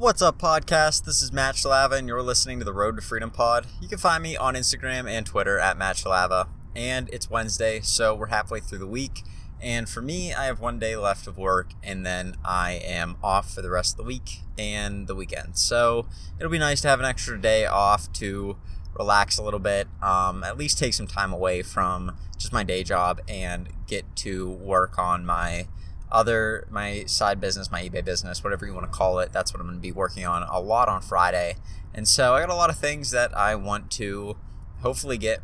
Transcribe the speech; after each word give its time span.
What's 0.00 0.22
up, 0.22 0.38
podcast? 0.38 1.04
This 1.04 1.20
is 1.20 1.30
Matt 1.30 1.56
Shalava, 1.56 1.98
and 1.98 2.08
you're 2.08 2.22
listening 2.22 2.58
to 2.58 2.64
the 2.64 2.72
Road 2.72 2.96
to 2.96 3.02
Freedom 3.02 3.30
Pod. 3.30 3.66
You 3.82 3.86
can 3.86 3.98
find 3.98 4.22
me 4.22 4.34
on 4.34 4.54
Instagram 4.54 5.06
and 5.06 5.26
Twitter 5.26 5.58
at 5.58 5.76
Matt 5.76 5.96
Shalava. 5.96 6.48
And 6.74 7.10
it's 7.12 7.28
Wednesday, 7.28 7.80
so 7.80 8.14
we're 8.14 8.28
halfway 8.28 8.60
through 8.60 8.78
the 8.78 8.86
week. 8.86 9.22
And 9.60 9.90
for 9.90 10.00
me, 10.00 10.32
I 10.32 10.46
have 10.46 10.58
one 10.58 10.78
day 10.78 10.96
left 10.96 11.26
of 11.26 11.36
work, 11.36 11.72
and 11.82 12.06
then 12.06 12.36
I 12.42 12.80
am 12.82 13.18
off 13.22 13.52
for 13.52 13.60
the 13.60 13.68
rest 13.68 13.92
of 13.92 13.96
the 13.98 14.04
week 14.04 14.40
and 14.58 15.06
the 15.06 15.14
weekend. 15.14 15.58
So 15.58 16.06
it'll 16.38 16.50
be 16.50 16.58
nice 16.58 16.80
to 16.80 16.88
have 16.88 17.00
an 17.00 17.04
extra 17.04 17.38
day 17.38 17.66
off 17.66 18.10
to 18.14 18.56
relax 18.94 19.36
a 19.36 19.42
little 19.42 19.60
bit, 19.60 19.86
um, 20.02 20.42
at 20.42 20.56
least 20.56 20.78
take 20.78 20.94
some 20.94 21.08
time 21.08 21.30
away 21.30 21.60
from 21.60 22.16
just 22.38 22.54
my 22.54 22.64
day 22.64 22.84
job 22.84 23.20
and 23.28 23.68
get 23.86 24.16
to 24.16 24.48
work 24.48 24.98
on 24.98 25.26
my 25.26 25.68
other 26.12 26.66
my 26.70 27.04
side 27.04 27.40
business, 27.40 27.70
my 27.70 27.82
eBay 27.88 28.04
business, 28.04 28.42
whatever 28.42 28.66
you 28.66 28.74
want 28.74 28.90
to 28.90 28.96
call 28.96 29.18
it. 29.18 29.32
That's 29.32 29.52
what 29.52 29.60
I'm 29.60 29.66
going 29.66 29.78
to 29.78 29.82
be 29.82 29.92
working 29.92 30.26
on 30.26 30.42
a 30.42 30.60
lot 30.60 30.88
on 30.88 31.02
Friday. 31.02 31.56
And 31.94 32.06
so 32.06 32.34
I 32.34 32.40
got 32.40 32.50
a 32.50 32.54
lot 32.54 32.70
of 32.70 32.78
things 32.78 33.10
that 33.10 33.36
I 33.36 33.54
want 33.54 33.90
to 33.92 34.36
hopefully 34.80 35.18
get 35.18 35.40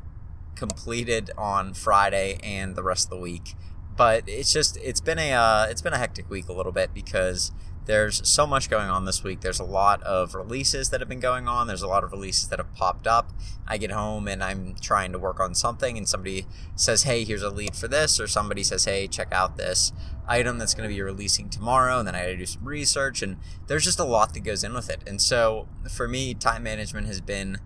completed 0.54 1.30
on 1.36 1.74
Friday 1.74 2.38
and 2.42 2.74
the 2.74 2.82
rest 2.82 3.06
of 3.06 3.10
the 3.10 3.18
week. 3.18 3.54
But 3.96 4.24
it's 4.26 4.52
just 4.52 4.76
it's 4.78 5.00
been 5.00 5.18
a 5.18 5.32
uh, 5.32 5.66
it's 5.70 5.82
been 5.82 5.92
a 5.92 5.98
hectic 5.98 6.28
week 6.28 6.48
a 6.48 6.52
little 6.52 6.72
bit 6.72 6.92
because 6.92 7.52
there's 7.86 8.28
so 8.28 8.46
much 8.46 8.68
going 8.68 8.90
on 8.90 9.04
this 9.04 9.22
week. 9.22 9.40
There's 9.40 9.60
a 9.60 9.64
lot 9.64 10.02
of 10.02 10.34
releases 10.34 10.90
that 10.90 11.00
have 11.00 11.08
been 11.08 11.20
going 11.20 11.48
on. 11.48 11.68
There's 11.68 11.82
a 11.82 11.88
lot 11.88 12.04
of 12.04 12.12
releases 12.12 12.48
that 12.48 12.58
have 12.58 12.74
popped 12.74 13.06
up. 13.06 13.32
I 13.66 13.78
get 13.78 13.92
home 13.92 14.28
and 14.28 14.42
I'm 14.42 14.74
trying 14.80 15.12
to 15.12 15.18
work 15.18 15.40
on 15.40 15.54
something, 15.54 15.96
and 15.96 16.08
somebody 16.08 16.46
says, 16.74 17.04
Hey, 17.04 17.24
here's 17.24 17.42
a 17.42 17.50
lead 17.50 17.76
for 17.76 17.88
this, 17.88 18.20
or 18.20 18.26
somebody 18.26 18.62
says, 18.62 18.84
Hey, 18.84 19.06
check 19.06 19.32
out 19.32 19.56
this 19.56 19.92
item 20.28 20.58
that's 20.58 20.74
going 20.74 20.88
to 20.88 20.94
be 20.94 21.00
releasing 21.00 21.48
tomorrow. 21.48 21.98
And 21.98 22.08
then 22.08 22.14
I 22.14 22.22
got 22.22 22.26
to 22.26 22.36
do 22.36 22.46
some 22.46 22.64
research, 22.64 23.22
and 23.22 23.36
there's 23.68 23.84
just 23.84 24.00
a 24.00 24.04
lot 24.04 24.34
that 24.34 24.40
goes 24.40 24.64
in 24.64 24.74
with 24.74 24.90
it. 24.90 25.00
And 25.06 25.22
so 25.22 25.68
for 25.88 26.08
me, 26.08 26.34
time 26.34 26.64
management 26.64 27.06
has 27.06 27.20
been 27.20 27.58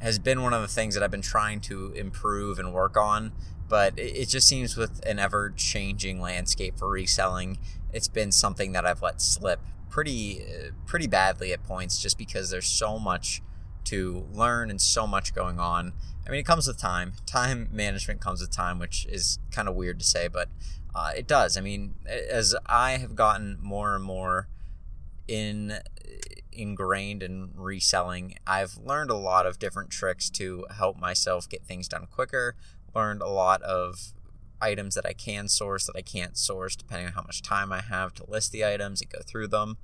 has 0.00 0.18
been 0.18 0.42
one 0.42 0.52
of 0.52 0.60
the 0.60 0.68
things 0.68 0.94
that 0.94 1.02
I've 1.02 1.10
been 1.10 1.22
trying 1.22 1.60
to 1.62 1.90
improve 1.92 2.58
and 2.58 2.72
work 2.72 2.96
on. 2.96 3.32
But 3.68 3.94
it 3.96 4.28
just 4.28 4.46
seems 4.46 4.76
with 4.76 5.04
an 5.06 5.18
ever 5.18 5.52
changing 5.56 6.20
landscape 6.20 6.78
for 6.78 6.88
reselling, 6.88 7.58
it's 7.92 8.08
been 8.08 8.30
something 8.30 8.72
that 8.72 8.84
I've 8.84 9.02
let 9.02 9.22
slip 9.22 9.60
pretty 9.94 10.44
pretty 10.86 11.06
badly 11.06 11.52
at 11.52 11.62
points 11.62 12.00
just 12.02 12.18
because 12.18 12.50
there's 12.50 12.66
so 12.66 12.98
much 12.98 13.40
to 13.84 14.26
learn 14.32 14.68
and 14.68 14.80
so 14.80 15.06
much 15.06 15.32
going 15.32 15.60
on. 15.60 15.92
I 16.26 16.30
mean, 16.30 16.40
it 16.40 16.46
comes 16.46 16.66
with 16.66 16.80
time. 16.80 17.12
Time 17.26 17.68
management 17.70 18.20
comes 18.20 18.40
with 18.40 18.50
time, 18.50 18.80
which 18.80 19.06
is 19.06 19.38
kind 19.52 19.68
of 19.68 19.76
weird 19.76 20.00
to 20.00 20.04
say, 20.04 20.26
but 20.26 20.48
uh, 20.96 21.12
it 21.16 21.28
does. 21.28 21.56
I 21.56 21.60
mean, 21.60 21.94
as 22.06 22.56
I 22.66 22.92
have 22.98 23.14
gotten 23.14 23.56
more 23.62 23.94
and 23.94 24.02
more 24.02 24.48
in 25.28 25.78
ingrained 26.50 27.22
in 27.22 27.50
reselling, 27.54 28.34
I've 28.48 28.76
learned 28.78 29.10
a 29.10 29.16
lot 29.16 29.46
of 29.46 29.60
different 29.60 29.90
tricks 29.90 30.28
to 30.30 30.66
help 30.76 30.98
myself 30.98 31.48
get 31.48 31.64
things 31.64 31.86
done 31.86 32.08
quicker. 32.10 32.56
Learned 32.96 33.22
a 33.22 33.28
lot 33.28 33.62
of 33.62 34.12
items 34.60 34.94
that 34.94 35.06
I 35.06 35.12
can 35.12 35.48
source 35.48 35.86
that 35.86 35.96
I 35.96 36.02
can't 36.02 36.36
source 36.36 36.76
depending 36.76 37.08
on 37.08 37.12
how 37.14 37.22
much 37.22 37.42
time 37.42 37.72
I 37.72 37.80
have 37.82 38.14
to 38.14 38.30
list 38.30 38.52
the 38.52 38.64
items 38.64 39.00
and 39.00 39.10
go 39.10 39.20
through 39.24 39.48
them. 39.48 39.78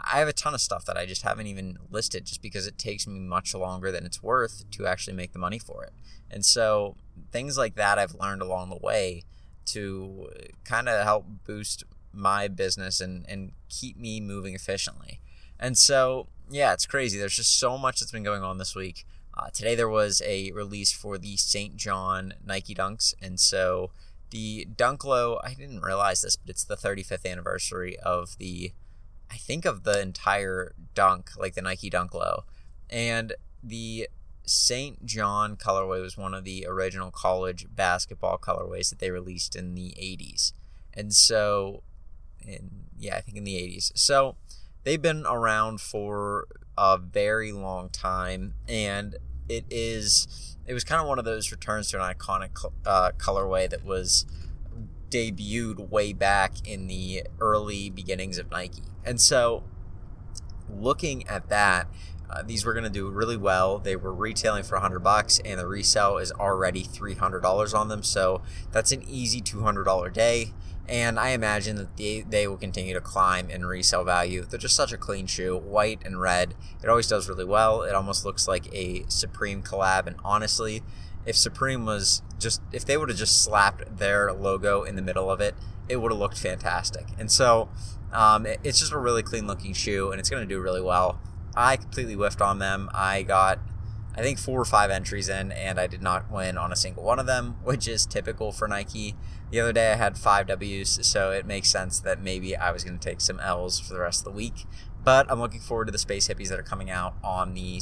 I 0.00 0.18
have 0.18 0.28
a 0.28 0.32
ton 0.32 0.54
of 0.54 0.60
stuff 0.60 0.84
that 0.86 0.96
I 0.96 1.06
just 1.06 1.22
haven't 1.22 1.46
even 1.46 1.78
listed 1.90 2.26
just 2.26 2.42
because 2.42 2.66
it 2.66 2.78
takes 2.78 3.06
me 3.06 3.20
much 3.20 3.54
longer 3.54 3.92
than 3.92 4.04
it's 4.04 4.22
worth 4.22 4.68
to 4.72 4.86
actually 4.86 5.14
make 5.14 5.32
the 5.32 5.38
money 5.38 5.58
for 5.58 5.84
it. 5.84 5.92
And 6.30 6.44
so 6.44 6.96
things 7.30 7.56
like 7.56 7.76
that 7.76 7.98
I've 7.98 8.14
learned 8.14 8.42
along 8.42 8.70
the 8.70 8.78
way 8.78 9.24
to 9.66 10.28
kind 10.64 10.88
of 10.88 11.04
help 11.04 11.26
boost 11.44 11.84
my 12.12 12.48
business 12.48 13.00
and, 13.00 13.24
and 13.28 13.52
keep 13.68 13.96
me 13.96 14.20
moving 14.20 14.54
efficiently. 14.54 15.20
And 15.58 15.78
so, 15.78 16.26
yeah, 16.50 16.72
it's 16.72 16.86
crazy. 16.86 17.18
There's 17.18 17.36
just 17.36 17.58
so 17.58 17.78
much 17.78 18.00
that's 18.00 18.12
been 18.12 18.24
going 18.24 18.42
on 18.42 18.58
this 18.58 18.74
week. 18.74 19.06
Uh, 19.34 19.48
today 19.52 19.74
there 19.74 19.88
was 19.88 20.20
a 20.26 20.50
release 20.52 20.92
for 20.92 21.16
the 21.16 21.36
St. 21.36 21.76
John 21.76 22.34
Nike 22.44 22.74
Dunks. 22.74 23.14
And 23.22 23.38
so 23.38 23.90
the 24.32 24.66
Dunk 24.76 25.04
Low, 25.04 25.38
I 25.44 25.54
didn't 25.54 25.82
realize 25.82 26.22
this, 26.22 26.36
but 26.36 26.50
it's 26.50 26.64
the 26.64 26.76
35th 26.76 27.30
anniversary 27.30 27.98
of 27.98 28.38
the, 28.38 28.72
I 29.30 29.36
think 29.36 29.64
of 29.64 29.84
the 29.84 30.00
entire 30.00 30.74
Dunk, 30.94 31.30
like 31.38 31.54
the 31.54 31.62
Nike 31.62 31.90
Dunk 31.90 32.14
Low. 32.14 32.44
And 32.90 33.34
the 33.62 34.08
St. 34.44 35.04
John 35.04 35.56
colorway 35.56 36.02
was 36.02 36.16
one 36.16 36.34
of 36.34 36.44
the 36.44 36.66
original 36.66 37.10
college 37.10 37.66
basketball 37.70 38.38
colorways 38.38 38.88
that 38.88 38.98
they 38.98 39.10
released 39.10 39.54
in 39.54 39.74
the 39.74 39.94
80s. 39.98 40.52
And 40.94 41.12
so, 41.14 41.82
in, 42.40 42.86
yeah, 42.96 43.16
I 43.16 43.20
think 43.20 43.36
in 43.36 43.44
the 43.44 43.54
80s. 43.54 43.92
So 43.94 44.36
they've 44.82 45.00
been 45.00 45.26
around 45.26 45.80
for 45.82 46.48
a 46.76 46.96
very 46.96 47.52
long 47.52 47.90
time. 47.90 48.54
And 48.66 49.16
it 49.46 49.66
is 49.70 50.56
it 50.72 50.74
was 50.74 50.84
kind 50.84 51.02
of 51.02 51.06
one 51.06 51.18
of 51.18 51.26
those 51.26 51.52
returns 51.52 51.90
to 51.90 52.02
an 52.02 52.14
iconic 52.14 52.64
uh, 52.86 53.10
colorway 53.18 53.68
that 53.68 53.84
was 53.84 54.24
debuted 55.10 55.90
way 55.90 56.14
back 56.14 56.66
in 56.66 56.86
the 56.86 57.24
early 57.40 57.90
beginnings 57.90 58.38
of 58.38 58.50
Nike. 58.50 58.82
And 59.04 59.20
so, 59.20 59.64
looking 60.70 61.28
at 61.28 61.50
that, 61.50 61.88
uh, 62.30 62.42
these 62.42 62.64
were 62.64 62.72
going 62.72 62.84
to 62.84 62.90
do 62.90 63.10
really 63.10 63.36
well. 63.36 63.80
They 63.80 63.96
were 63.96 64.14
retailing 64.14 64.62
for 64.62 64.76
100 64.76 65.00
bucks, 65.00 65.40
and 65.44 65.60
the 65.60 65.66
resale 65.66 66.16
is 66.16 66.32
already 66.32 66.82
$300 66.82 67.78
on 67.78 67.88
them. 67.88 68.02
So 68.02 68.40
that's 68.70 68.92
an 68.92 69.02
easy 69.06 69.42
$200 69.42 70.10
day 70.10 70.54
and 70.88 71.18
I 71.18 71.30
imagine 71.30 71.76
that 71.76 71.96
they, 71.96 72.22
they 72.22 72.46
will 72.46 72.56
continue 72.56 72.94
to 72.94 73.00
climb 73.00 73.50
in 73.50 73.64
resale 73.64 74.04
value. 74.04 74.44
They're 74.44 74.58
just 74.58 74.76
such 74.76 74.92
a 74.92 74.96
clean 74.96 75.26
shoe, 75.26 75.56
white 75.56 76.00
and 76.04 76.20
red. 76.20 76.54
It 76.82 76.88
always 76.88 77.06
does 77.06 77.28
really 77.28 77.44
well. 77.44 77.82
It 77.82 77.94
almost 77.94 78.24
looks 78.24 78.48
like 78.48 78.72
a 78.74 79.04
Supreme 79.08 79.62
collab, 79.62 80.06
and 80.06 80.16
honestly, 80.24 80.82
if 81.24 81.36
Supreme 81.36 81.86
was 81.86 82.22
just 82.38 82.60
if 82.72 82.84
they 82.84 82.96
would 82.96 83.08
have 83.08 83.18
just 83.18 83.42
slapped 83.42 83.98
their 83.98 84.32
logo 84.32 84.82
in 84.82 84.96
the 84.96 85.02
middle 85.02 85.30
of 85.30 85.40
it, 85.40 85.54
it 85.88 85.96
would 85.96 86.10
have 86.10 86.18
looked 86.18 86.38
fantastic. 86.38 87.06
And 87.18 87.30
so, 87.30 87.68
um, 88.12 88.46
it, 88.46 88.60
it's 88.64 88.80
just 88.80 88.92
a 88.92 88.98
really 88.98 89.22
clean 89.22 89.46
looking 89.46 89.72
shoe, 89.72 90.10
and 90.10 90.18
it's 90.18 90.28
going 90.28 90.42
to 90.42 90.52
do 90.52 90.60
really 90.60 90.82
well. 90.82 91.20
I 91.54 91.76
completely 91.76 92.14
whiffed 92.14 92.40
on 92.40 92.58
them. 92.58 92.90
I 92.94 93.22
got 93.22 93.58
I 94.14 94.20
think 94.20 94.38
four 94.38 94.60
or 94.60 94.64
five 94.64 94.90
entries 94.90 95.28
in, 95.28 95.52
and 95.52 95.80
I 95.80 95.86
did 95.86 96.02
not 96.02 96.30
win 96.30 96.58
on 96.58 96.70
a 96.70 96.76
single 96.76 97.02
one 97.02 97.18
of 97.18 97.26
them, 97.26 97.56
which 97.64 97.88
is 97.88 98.06
typical 98.06 98.52
for 98.52 98.68
Nike. 98.68 99.14
The 99.50 99.60
other 99.60 99.72
day 99.72 99.92
I 99.92 99.96
had 99.96 100.18
five 100.18 100.46
W's, 100.46 101.06
so 101.06 101.30
it 101.30 101.46
makes 101.46 101.70
sense 101.70 102.00
that 102.00 102.22
maybe 102.22 102.56
I 102.56 102.70
was 102.70 102.84
going 102.84 102.98
to 102.98 103.08
take 103.08 103.20
some 103.20 103.40
L's 103.40 103.78
for 103.78 103.94
the 103.94 104.00
rest 104.00 104.20
of 104.20 104.24
the 104.24 104.36
week. 104.36 104.66
But 105.04 105.30
I'm 105.30 105.40
looking 105.40 105.60
forward 105.60 105.86
to 105.86 105.92
the 105.92 105.98
Space 105.98 106.28
Hippies 106.28 106.48
that 106.48 106.58
are 106.58 106.64
coming 106.64 106.90
out 106.90 107.14
on 107.24 107.54
the 107.54 107.80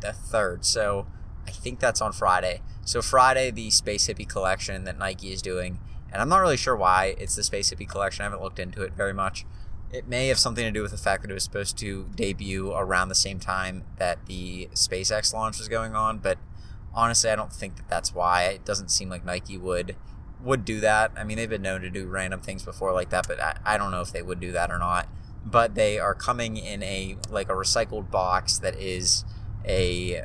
the 0.00 0.12
third. 0.12 0.64
So 0.64 1.06
I 1.46 1.50
think 1.50 1.78
that's 1.78 2.00
on 2.00 2.12
Friday. 2.12 2.60
So 2.84 3.00
Friday, 3.00 3.50
the 3.50 3.70
Space 3.70 4.08
Hippie 4.08 4.28
collection 4.28 4.84
that 4.84 4.98
Nike 4.98 5.32
is 5.32 5.40
doing, 5.40 5.78
and 6.12 6.20
I'm 6.20 6.28
not 6.28 6.40
really 6.40 6.56
sure 6.56 6.76
why 6.76 7.14
it's 7.18 7.36
the 7.36 7.44
Space 7.44 7.72
Hippie 7.72 7.88
collection. 7.88 8.22
I 8.22 8.24
haven't 8.24 8.42
looked 8.42 8.58
into 8.58 8.82
it 8.82 8.94
very 8.94 9.14
much. 9.14 9.46
It 9.92 10.08
may 10.08 10.28
have 10.28 10.38
something 10.38 10.64
to 10.64 10.70
do 10.70 10.82
with 10.82 10.90
the 10.90 10.96
fact 10.96 11.22
that 11.22 11.30
it 11.30 11.34
was 11.34 11.44
supposed 11.44 11.76
to 11.78 12.08
debut 12.14 12.72
around 12.72 13.08
the 13.08 13.14
same 13.14 13.38
time 13.38 13.84
that 13.98 14.24
the 14.26 14.68
SpaceX 14.72 15.34
launch 15.34 15.58
was 15.58 15.68
going 15.68 15.94
on, 15.94 16.18
but 16.18 16.38
honestly, 16.94 17.30
I 17.30 17.36
don't 17.36 17.52
think 17.52 17.76
that 17.76 17.88
that's 17.88 18.14
why. 18.14 18.44
It 18.44 18.64
doesn't 18.64 18.90
seem 18.90 19.08
like 19.08 19.24
Nike 19.24 19.58
would 19.58 19.96
would 20.42 20.64
do 20.64 20.80
that. 20.80 21.12
I 21.16 21.24
mean, 21.24 21.36
they've 21.36 21.48
been 21.48 21.62
known 21.62 21.82
to 21.82 21.90
do 21.90 22.06
random 22.06 22.40
things 22.40 22.64
before 22.64 22.92
like 22.92 23.10
that, 23.10 23.28
but 23.28 23.40
I, 23.40 23.58
I 23.64 23.78
don't 23.78 23.90
know 23.90 24.00
if 24.00 24.12
they 24.12 24.22
would 24.22 24.40
do 24.40 24.50
that 24.52 24.70
or 24.70 24.78
not. 24.78 25.08
But 25.44 25.74
they 25.74 25.98
are 25.98 26.14
coming 26.14 26.56
in 26.56 26.82
a 26.82 27.16
like 27.30 27.48
a 27.48 27.54
recycled 27.54 28.10
box 28.10 28.58
that 28.58 28.76
is 28.76 29.24
a 29.66 30.24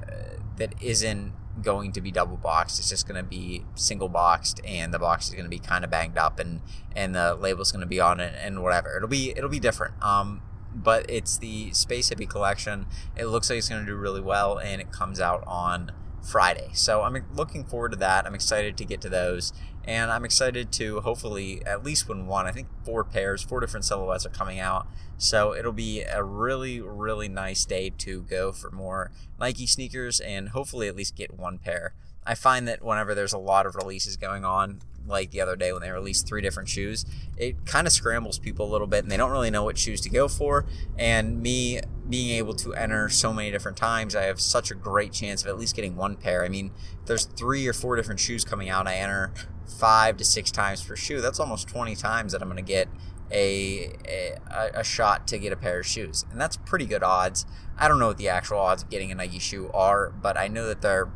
that 0.57 0.73
isn't 0.81 1.33
going 1.61 1.91
to 1.93 2.01
be 2.01 2.11
double 2.11 2.37
boxed. 2.37 2.79
It's 2.79 2.89
just 2.89 3.07
going 3.07 3.21
to 3.21 3.27
be 3.27 3.63
single 3.75 4.09
boxed, 4.09 4.61
and 4.65 4.93
the 4.93 4.99
box 4.99 5.27
is 5.27 5.33
going 5.33 5.45
to 5.45 5.49
be 5.49 5.59
kind 5.59 5.83
of 5.83 5.91
banged 5.91 6.17
up, 6.17 6.39
and 6.39 6.61
and 6.95 7.15
the 7.15 7.35
label's 7.35 7.71
going 7.71 7.81
to 7.81 7.87
be 7.87 7.99
on 7.99 8.19
it, 8.19 8.33
and 8.39 8.63
whatever. 8.63 8.95
It'll 8.95 9.07
be 9.09 9.31
it'll 9.31 9.49
be 9.49 9.59
different. 9.59 10.01
Um, 10.03 10.41
but 10.73 11.09
it's 11.09 11.37
the 11.37 11.71
Space 11.73 12.09
Hippie 12.09 12.29
collection. 12.29 12.85
It 13.15 13.25
looks 13.25 13.49
like 13.49 13.57
it's 13.57 13.69
going 13.69 13.85
to 13.85 13.91
do 13.91 13.95
really 13.95 14.21
well, 14.21 14.57
and 14.57 14.81
it 14.81 14.91
comes 14.91 15.19
out 15.19 15.43
on 15.47 15.91
Friday. 16.21 16.69
So 16.73 17.01
I'm 17.01 17.25
looking 17.33 17.63
forward 17.63 17.91
to 17.91 17.97
that. 17.97 18.25
I'm 18.25 18.35
excited 18.35 18.77
to 18.77 18.85
get 18.85 19.01
to 19.01 19.09
those, 19.09 19.53
and 19.87 20.11
I'm 20.11 20.25
excited 20.25 20.71
to 20.73 20.99
hopefully 20.99 21.63
at 21.65 21.83
least 21.83 22.09
win 22.09 22.27
one. 22.27 22.45
I 22.45 22.51
think 22.51 22.67
four 22.83 23.05
pairs, 23.05 23.41
four 23.41 23.61
different 23.61 23.85
silhouettes 23.85 24.25
are 24.25 24.29
coming 24.29 24.59
out. 24.59 24.85
So 25.17 25.55
it'll 25.55 25.71
be 25.71 26.01
a 26.01 26.23
really, 26.23 26.81
really 26.81 27.29
nice 27.29 27.65
day 27.65 27.89
to 27.99 28.21
go 28.23 28.51
for 28.51 28.69
more 28.69 29.11
Nike 29.39 29.65
sneakers 29.65 30.19
and 30.19 30.49
hopefully 30.49 30.87
at 30.87 30.95
least 30.95 31.15
get 31.15 31.37
one 31.37 31.57
pair. 31.57 31.93
I 32.25 32.35
find 32.35 32.67
that 32.67 32.83
whenever 32.83 33.15
there's 33.15 33.31
a 33.31 33.37
lot 33.37 33.65
of 33.65 33.75
releases 33.75 34.17
going 34.17 34.43
on, 34.43 34.81
like 35.07 35.31
the 35.31 35.39
other 35.39 35.55
day 35.55 35.71
when 35.71 35.81
they 35.81 35.89
released 35.89 36.27
three 36.27 36.41
different 36.41 36.67
shoes, 36.67 37.05
it 37.37 37.65
kind 37.65 37.87
of 37.87 37.93
scrambles 37.93 38.37
people 38.37 38.69
a 38.69 38.71
little 38.71 38.87
bit 38.87 39.03
and 39.03 39.11
they 39.11 39.15
don't 39.15 39.31
really 39.31 39.49
know 39.49 39.63
what 39.63 39.77
shoes 39.77 40.01
to 40.01 40.09
go 40.09 40.27
for. 40.27 40.65
And 40.97 41.41
me 41.41 41.79
being 42.09 42.31
able 42.37 42.53
to 42.55 42.73
enter 42.73 43.09
so 43.09 43.33
many 43.33 43.51
different 43.51 43.77
times, 43.77 44.15
I 44.15 44.23
have 44.23 44.39
such 44.39 44.71
a 44.71 44.75
great 44.75 45.11
chance 45.11 45.41
of 45.41 45.47
at 45.47 45.57
least 45.57 45.75
getting 45.75 45.95
one 45.95 46.15
pair. 46.15 46.43
I 46.43 46.49
mean, 46.49 46.71
there's 47.05 47.25
three 47.25 47.67
or 47.67 47.73
four 47.73 47.95
different 47.95 48.19
shoes 48.19 48.45
coming 48.45 48.69
out. 48.69 48.87
I 48.87 48.95
enter 48.95 49.33
five 49.67 50.17
to 50.17 50.25
six 50.25 50.51
times 50.51 50.83
per 50.83 50.95
shoe. 50.95 51.21
That's 51.21 51.39
almost 51.39 51.67
20 51.67 51.95
times 51.95 52.31
that 52.31 52.41
I'm 52.41 52.47
going 52.47 52.63
to 52.63 52.71
get 52.71 52.87
a, 53.31 53.93
a, 54.07 54.71
a 54.75 54.83
shot 54.83 55.27
to 55.27 55.37
get 55.37 55.51
a 55.51 55.57
pair 55.57 55.79
of 55.79 55.85
shoes, 55.85 56.25
and 56.31 56.39
that's 56.39 56.57
pretty 56.57 56.85
good 56.85 57.03
odds. 57.03 57.45
I 57.77 57.87
don't 57.87 57.99
know 57.99 58.07
what 58.07 58.17
the 58.17 58.29
actual 58.29 58.59
odds 58.59 58.83
of 58.83 58.89
getting 58.89 59.11
a 59.11 59.15
Nike 59.15 59.39
shoe 59.39 59.69
are, 59.73 60.09
but 60.09 60.37
I 60.37 60.47
know 60.47 60.67
that 60.67 60.81
they're 60.81 61.11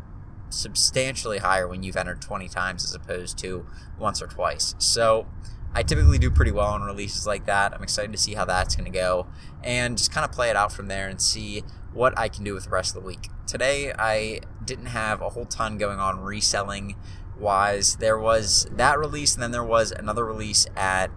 substantially 0.50 1.38
higher 1.38 1.68
when 1.68 1.82
you've 1.84 1.96
entered 1.96 2.22
20 2.22 2.50
times 2.50 2.84
as 2.84 2.94
opposed 2.94 3.38
to 3.40 3.66
once 3.98 4.22
or 4.22 4.28
twice. 4.28 4.76
So 4.78 5.28
I 5.74 5.84
typically 5.84 6.18
do 6.18 6.30
pretty 6.30 6.52
well 6.52 6.68
on 6.68 6.82
releases 6.82 7.26
like 7.26 7.46
that. 7.46 7.74
I'm 7.74 7.84
excited 7.84 8.12
to 8.12 8.18
see 8.18 8.34
how 8.34 8.46
that's 8.46 8.76
going 8.76 8.92
to 8.92 8.98
go 8.98 9.28
and 9.64 9.98
just 9.98 10.12
kind 10.12 10.26
of 10.26 10.32
play 10.32 10.50
it 10.50 10.56
out 10.56 10.74
from 10.74 10.88
there 10.88 11.08
and 11.08 11.22
see 11.22 11.64
what 11.94 12.18
I 12.18 12.28
can 12.28 12.44
do 12.44 12.54
with 12.54 12.66
the 12.66 12.70
rest 12.70 12.96
of 12.96 13.02
the 13.02 13.08
week. 13.08 13.30
Today, 13.48 13.94
I 13.98 14.42
didn't 14.64 14.88
have 14.88 15.22
a 15.22 15.30
whole 15.30 15.46
ton 15.46 15.78
going 15.78 16.00
on 16.00 16.20
reselling 16.20 16.96
wise. 17.38 17.98
There 17.98 18.20
was 18.20 18.68
that 18.72 19.00
release, 19.00 19.34
and 19.34 19.44
then 19.44 19.52
there 19.52 19.64
was 19.64 19.92
another 19.92 20.26
release 20.26 20.68
at 20.76 21.10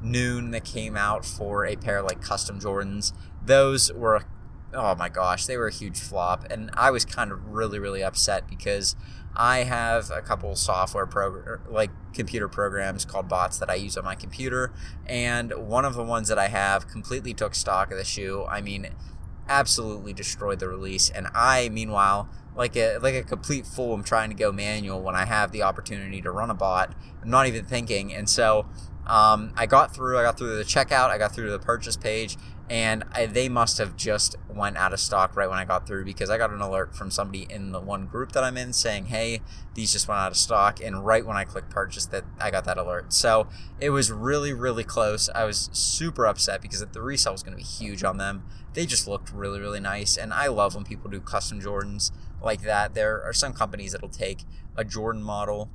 noon 0.00 0.52
that 0.52 0.64
came 0.64 0.96
out 0.96 1.24
for 1.24 1.66
a 1.66 1.76
pair 1.76 1.98
of 1.98 2.06
like 2.06 2.20
custom 2.20 2.60
Jordans. 2.60 3.12
Those 3.44 3.92
were 3.92 4.24
oh 4.74 4.94
my 4.94 5.08
gosh, 5.08 5.46
they 5.46 5.56
were 5.56 5.68
a 5.68 5.72
huge 5.72 5.98
flop. 5.98 6.44
And 6.50 6.70
I 6.74 6.90
was 6.90 7.04
kind 7.04 7.32
of 7.32 7.48
really, 7.48 7.78
really 7.78 8.02
upset 8.02 8.48
because 8.48 8.96
I 9.36 9.58
have 9.58 10.10
a 10.10 10.20
couple 10.20 10.54
software 10.56 11.06
program, 11.06 11.60
like 11.68 11.90
computer 12.12 12.48
programs 12.48 13.04
called 13.04 13.28
bots 13.28 13.58
that 13.58 13.70
I 13.70 13.74
use 13.74 13.96
on 13.96 14.04
my 14.04 14.14
computer. 14.14 14.72
And 15.06 15.52
one 15.52 15.84
of 15.84 15.94
the 15.94 16.02
ones 16.02 16.28
that 16.28 16.38
I 16.38 16.48
have 16.48 16.88
completely 16.88 17.34
took 17.34 17.54
stock 17.54 17.92
of 17.92 17.98
the 17.98 18.04
shoe. 18.04 18.44
I 18.48 18.60
mean, 18.60 18.88
absolutely 19.48 20.12
destroyed 20.12 20.58
the 20.58 20.68
release. 20.68 21.10
And 21.10 21.28
I, 21.34 21.68
meanwhile, 21.68 22.28
like 22.56 22.76
a 22.76 22.98
like 22.98 23.14
a 23.14 23.22
complete 23.22 23.66
fool, 23.66 23.94
I'm 23.94 24.02
trying 24.02 24.30
to 24.30 24.36
go 24.36 24.50
manual 24.50 25.00
when 25.00 25.14
I 25.14 25.24
have 25.24 25.52
the 25.52 25.62
opportunity 25.62 26.20
to 26.22 26.30
run 26.30 26.50
a 26.50 26.54
bot. 26.54 26.94
I'm 27.22 27.30
not 27.30 27.46
even 27.46 27.64
thinking. 27.64 28.12
And 28.12 28.28
so 28.28 28.66
um, 29.06 29.52
I 29.56 29.66
got 29.66 29.94
through. 29.94 30.18
I 30.18 30.22
got 30.22 30.36
through 30.36 30.56
the 30.56 30.64
checkout. 30.64 31.10
I 31.10 31.18
got 31.18 31.34
through 31.34 31.50
the 31.50 31.58
purchase 31.58 31.96
page, 31.96 32.36
and 32.70 33.04
I, 33.12 33.26
they 33.26 33.48
must 33.48 33.78
have 33.78 33.96
just 33.96 34.36
went 34.48 34.76
out 34.76 34.92
of 34.92 35.00
stock 35.00 35.36
right 35.36 35.48
when 35.48 35.58
I 35.58 35.64
got 35.64 35.86
through 35.86 36.04
because 36.04 36.28
I 36.28 36.36
got 36.36 36.50
an 36.50 36.60
alert 36.60 36.94
from 36.94 37.10
somebody 37.10 37.46
in 37.48 37.72
the 37.72 37.80
one 37.80 38.06
group 38.06 38.32
that 38.32 38.44
I'm 38.44 38.56
in 38.56 38.72
saying, 38.72 39.06
"Hey, 39.06 39.40
these 39.74 39.92
just 39.92 40.06
went 40.06 40.18
out 40.18 40.30
of 40.30 40.36
stock." 40.36 40.80
And 40.82 41.04
right 41.04 41.24
when 41.24 41.36
I 41.36 41.44
clicked 41.44 41.70
purchase, 41.70 42.06
that 42.06 42.24
I 42.38 42.50
got 42.50 42.64
that 42.64 42.76
alert. 42.76 43.12
So 43.12 43.48
it 43.80 43.90
was 43.90 44.12
really, 44.12 44.52
really 44.52 44.84
close. 44.84 45.30
I 45.34 45.44
was 45.44 45.70
super 45.72 46.26
upset 46.26 46.60
because 46.60 46.84
the 46.84 47.02
resale 47.02 47.32
was 47.32 47.42
going 47.42 47.56
to 47.56 47.62
be 47.62 47.68
huge 47.68 48.04
on 48.04 48.18
them. 48.18 48.44
They 48.74 48.84
just 48.84 49.08
looked 49.08 49.32
really, 49.32 49.60
really 49.60 49.80
nice, 49.80 50.16
and 50.16 50.32
I 50.34 50.48
love 50.48 50.74
when 50.74 50.84
people 50.84 51.10
do 51.10 51.20
custom 51.20 51.60
Jordans 51.60 52.12
like 52.42 52.62
that. 52.62 52.94
There 52.94 53.22
are 53.22 53.32
some 53.32 53.52
companies 53.54 53.92
that'll 53.92 54.08
take 54.08 54.44
a 54.76 54.84
Jordan 54.84 55.22
model, 55.22 55.70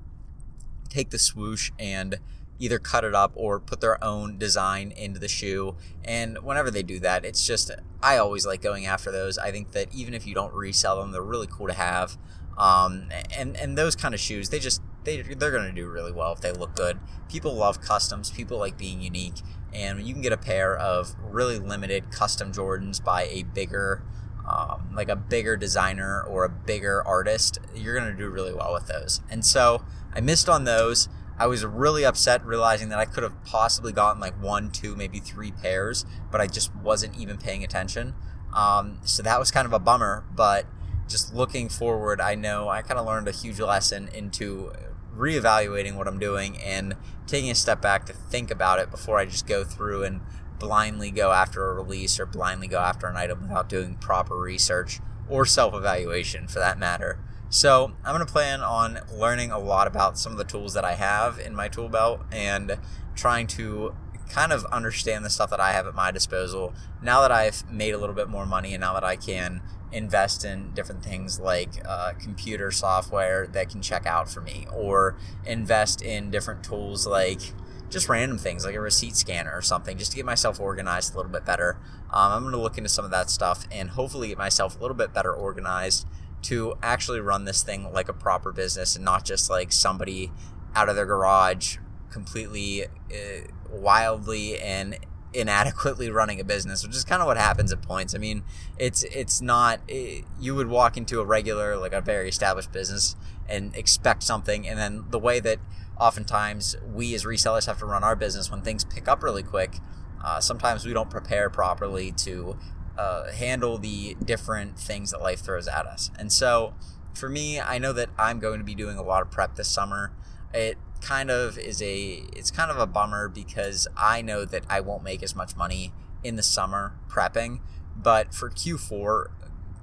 take 0.90 1.10
the 1.10 1.20
swoosh, 1.20 1.72
and 1.80 2.20
either 2.64 2.80
cut 2.80 3.04
it 3.04 3.14
up 3.14 3.34
or 3.36 3.60
put 3.60 3.82
their 3.82 4.02
own 4.02 4.38
design 4.38 4.94
into 4.96 5.20
the 5.20 5.28
shoe. 5.28 5.76
And 6.06 6.38
whenever 6.42 6.72
they 6.72 6.82
do 6.82 6.98
that, 7.02 7.26
it's 7.26 7.46
just, 7.46 7.70
I 8.02 8.18
always 8.18 8.46
like 8.46 8.62
going 8.62 8.86
after 8.86 9.12
those. 9.12 9.38
I 9.38 9.52
think 9.52 9.74
that 9.74 9.94
even 9.94 10.14
if 10.14 10.26
you 10.26 10.34
don't 10.34 10.54
resell 10.54 11.02
them, 11.02 11.12
they're 11.12 11.22
really 11.22 11.48
cool 11.48 11.68
to 11.68 11.74
have. 11.74 12.18
Um, 12.58 13.10
and, 13.38 13.58
and 13.58 13.78
those 13.78 13.98
kind 13.98 14.14
of 14.14 14.22
shoes, 14.22 14.48
they 14.48 14.60
just, 14.60 14.82
they, 15.04 15.22
they're 15.22 15.52
going 15.52 15.68
to 15.68 15.74
do 15.74 15.90
really 15.90 16.14
well 16.14 16.32
if 16.32 16.40
they 16.40 16.54
look 16.54 16.74
good. 16.74 17.00
People 17.28 17.54
love 17.54 17.82
customs, 17.82 18.32
people 18.32 18.58
like 18.58 18.78
being 18.78 19.02
unique. 19.02 19.42
And 19.74 20.02
you 20.08 20.14
can 20.14 20.22
get 20.22 20.32
a 20.32 20.38
pair 20.38 20.78
of 20.78 21.16
really 21.22 21.60
limited 21.60 22.12
custom 22.12 22.54
Jordans 22.54 23.04
by 23.04 23.24
a 23.24 23.44
bigger, 23.44 24.04
um, 24.50 24.94
like 24.96 25.10
a 25.10 25.18
bigger 25.18 25.58
designer 25.58 26.24
or 26.24 26.46
a 26.46 26.50
bigger 26.50 27.06
artist, 27.06 27.60
you're 27.76 28.00
going 28.00 28.10
to 28.10 28.18
do 28.18 28.30
really 28.30 28.54
well 28.54 28.72
with 28.72 28.88
those. 28.88 29.20
And 29.30 29.44
so 29.44 29.84
I 30.14 30.22
missed 30.22 30.48
on 30.48 30.64
those. 30.64 31.10
I 31.38 31.48
was 31.48 31.66
really 31.66 32.06
upset 32.06 32.46
realizing 32.46 32.90
that 32.90 33.00
I 33.00 33.06
could 33.06 33.24
have 33.24 33.44
possibly 33.44 33.92
gotten 33.92 34.22
like 34.22 34.40
one, 34.42 34.72
two, 34.72 34.96
maybe 34.96 35.20
three 35.20 35.52
pairs, 35.52 36.06
but 36.32 36.40
I 36.42 36.48
just 36.48 36.76
wasn't 36.76 37.18
even 37.18 37.38
paying 37.38 37.64
attention. 37.64 38.14
Um, 38.56 39.00
so 39.04 39.24
that 39.24 39.40
was 39.40 39.50
kind 39.50 39.66
of 39.66 39.74
a 39.74 39.80
bummer, 39.80 40.26
but 40.36 40.66
just 41.08 41.34
looking 41.34 41.70
forward, 41.70 42.22
I 42.22 42.36
know 42.36 42.70
I 42.70 42.82
kind 42.82 43.00
of 43.00 43.06
learned 43.06 43.28
a 43.28 43.32
huge 43.32 43.60
lesson 43.60 44.10
into 44.14 44.72
reevaluating 45.16 45.96
what 45.96 46.08
I'm 46.08 46.20
doing 46.20 46.58
and 46.58 46.96
taking 47.28 47.52
a 47.52 47.56
step 47.56 47.82
back 47.82 48.06
to 48.08 48.14
think 48.14 48.52
about 48.52 48.80
it 48.80 48.90
before 48.92 49.18
I 49.18 49.26
just 49.26 49.48
go 49.48 49.64
through 49.64 50.04
and 50.04 50.22
blindly 50.60 51.12
go 51.12 51.32
after 51.32 51.70
a 51.70 51.74
release 51.74 52.20
or 52.20 52.26
blindly 52.26 52.68
go 52.68 52.80
after 52.80 53.08
an 53.08 53.18
item 53.18 53.42
without 53.42 53.70
doing 53.70 53.96
proper 53.96 54.40
research 54.40 55.00
or 55.30 55.46
self 55.46 55.74
evaluation 55.74 56.48
for 56.48 56.60
that 56.60 56.80
matter. 56.80 57.20
So 57.54 57.92
I'm 58.04 58.16
going 58.16 58.26
to 58.26 58.34
plan 58.34 58.62
on 58.62 58.98
learning 59.14 59.52
a 59.52 59.60
lot 59.60 59.86
about 59.86 60.18
some 60.18 60.32
of 60.32 60.40
the 60.40 60.44
tools 60.44 60.74
that 60.74 60.84
I 60.84 60.96
have 60.96 61.38
in 61.38 61.54
my 61.54 61.68
tool 61.68 61.88
belt 61.88 62.22
and 62.32 62.80
trying 63.16 63.46
to 63.46 63.94
kind 64.28 64.52
of 64.52 64.66
understand 64.72 65.24
the 65.24 65.30
stuff 65.30 65.52
that 65.52 65.60
I 65.60 65.72
have 65.74 65.86
at 65.86 65.94
my 65.94 66.10
disposal 66.10 66.74
now 67.00 67.22
that 67.22 67.32
I've 67.32 67.70
made 67.70 67.94
a 67.94 68.00
little 68.00 68.16
bit 68.16 68.28
more 68.28 68.48
money 68.48 68.74
and 68.74 68.82
now 68.82 68.96
that 68.96 69.04
I 69.04 69.18
can 69.18 69.62
invest 69.92 70.44
in 70.44 70.74
different 70.74 71.04
things 71.04 71.40
like 71.40 71.70
uh, 71.88 72.14
computer 72.20 72.72
software 72.72 73.46
that 73.46 73.70
can 73.70 73.84
check 73.84 74.08
out 74.08 74.32
for 74.32 74.42
me 74.42 74.66
or 74.74 75.16
invest 75.46 76.02
in 76.02 76.32
different 76.32 76.64
tools 76.64 77.06
like 77.06 77.54
just 77.92 78.10
random 78.10 78.40
things 78.40 78.66
like 78.66 78.74
a 78.74 78.82
receipt 78.82 79.16
scanner 79.16 79.52
or 79.54 79.62
something 79.62 80.00
just 80.00 80.10
to 80.10 80.18
get 80.18 80.26
myself 80.26 80.60
organized 80.60 81.14
a 81.14 81.18
little 81.18 81.32
bit 81.32 81.46
better. 81.46 81.78
Um, 82.12 82.32
I'm 82.32 82.42
going 82.42 82.54
to 82.54 82.60
look 82.60 82.80
into 82.80 82.90
some 82.90 83.06
of 83.06 83.12
that 83.12 83.30
stuff 83.30 83.68
and 83.72 83.92
hopefully 83.92 84.30
get 84.30 84.40
myself 84.40 84.76
a 84.76 84.82
little 84.82 84.98
bit 84.98 85.14
better 85.14 85.32
organized 85.32 86.08
to 86.44 86.76
actually 86.84 87.20
run 87.20 87.46
this 87.46 87.64
thing 87.64 87.92
like 87.92 88.10
a 88.10 88.14
proper 88.14 88.52
business 88.52 88.96
and 88.96 89.04
not 89.04 89.26
just 89.26 89.50
like 89.50 89.72
somebody 89.72 90.32
out 90.76 90.90
of 90.90 90.96
their 90.96 91.06
garage 91.06 91.78
completely 92.12 92.86
uh, 92.86 93.48
wildly 93.70 94.60
and 94.60 94.98
inadequately 95.34 96.12
running 96.12 96.40
a 96.40 96.44
business 96.44 96.86
which 96.86 96.96
is 96.96 97.04
kind 97.04 97.22
of 97.22 97.28
what 97.28 97.38
happens 97.38 97.72
at 97.72 97.82
points. 97.82 98.14
I 98.14 98.20
mean 98.20 98.44
it's 98.78 99.04
it's 99.04 99.42
not 99.42 99.80
it, 99.88 100.26
you 100.40 100.54
would 100.54 100.68
walk 100.68 100.96
into 100.96 101.20
a 101.20 101.26
regular 101.26 101.76
like 101.78 101.94
a 101.94 102.02
very 102.02 102.30
established 102.30 102.72
business 102.72 103.16
and 103.50 103.76
expect 103.76 104.24
something 104.24 104.68
and 104.68 104.78
then 104.78 105.06
the 105.10 105.20
way 105.20 105.40
that 105.40 105.60
oftentimes 106.00 106.76
we 106.94 107.14
as 107.16 107.24
resellers 107.24 107.66
have 107.66 107.80
to 107.80 107.86
run 107.86 108.04
our 108.04 108.16
business 108.16 108.52
when 108.52 108.62
things 108.62 108.84
pick 108.84 109.08
up 109.08 109.24
really 109.24 109.44
quick 109.44 109.78
uh, 110.24 110.40
sometimes 110.40 110.86
we 110.86 110.94
don't 110.94 111.10
prepare 111.10 111.50
properly 111.50 112.12
to 112.12 112.58
uh, 112.98 113.32
handle 113.32 113.78
the 113.78 114.16
different 114.24 114.78
things 114.78 115.12
that 115.12 115.22
life 115.22 115.40
throws 115.40 115.68
at 115.68 115.86
us. 115.86 116.12
And 116.18 116.32
so 116.32 116.74
for 117.14 117.30
me, 117.30 117.60
I 117.60 117.78
know 117.78 117.94
that 117.94 118.10
I'm 118.18 118.40
going 118.40 118.60
to 118.60 118.66
be 118.66 118.76
doing 118.76 118.98
a 118.98 119.04
lot 119.04 119.22
of 119.22 119.32
prep 119.32 119.56
this 119.56 119.68
summer. 119.68 120.12
It 120.54 120.78
kind 121.02 121.30
of 121.30 121.58
is 121.58 121.82
a 121.82 122.24
it's 122.36 122.50
kind 122.50 122.72
of 122.72 122.80
a 122.80 122.88
bummer 122.88 123.28
because 123.28 123.88
I 123.98 124.22
know 124.22 124.46
that 124.46 124.64
I 124.70 124.80
won't 124.80 125.04
make 125.04 125.22
as 125.22 125.36
much 125.36 125.56
money 125.56 125.92
in 126.24 126.36
the 126.36 126.44
summer 126.44 126.94
prepping, 127.10 127.60
but 127.96 128.34
for 128.34 128.50
Q4 128.50 129.28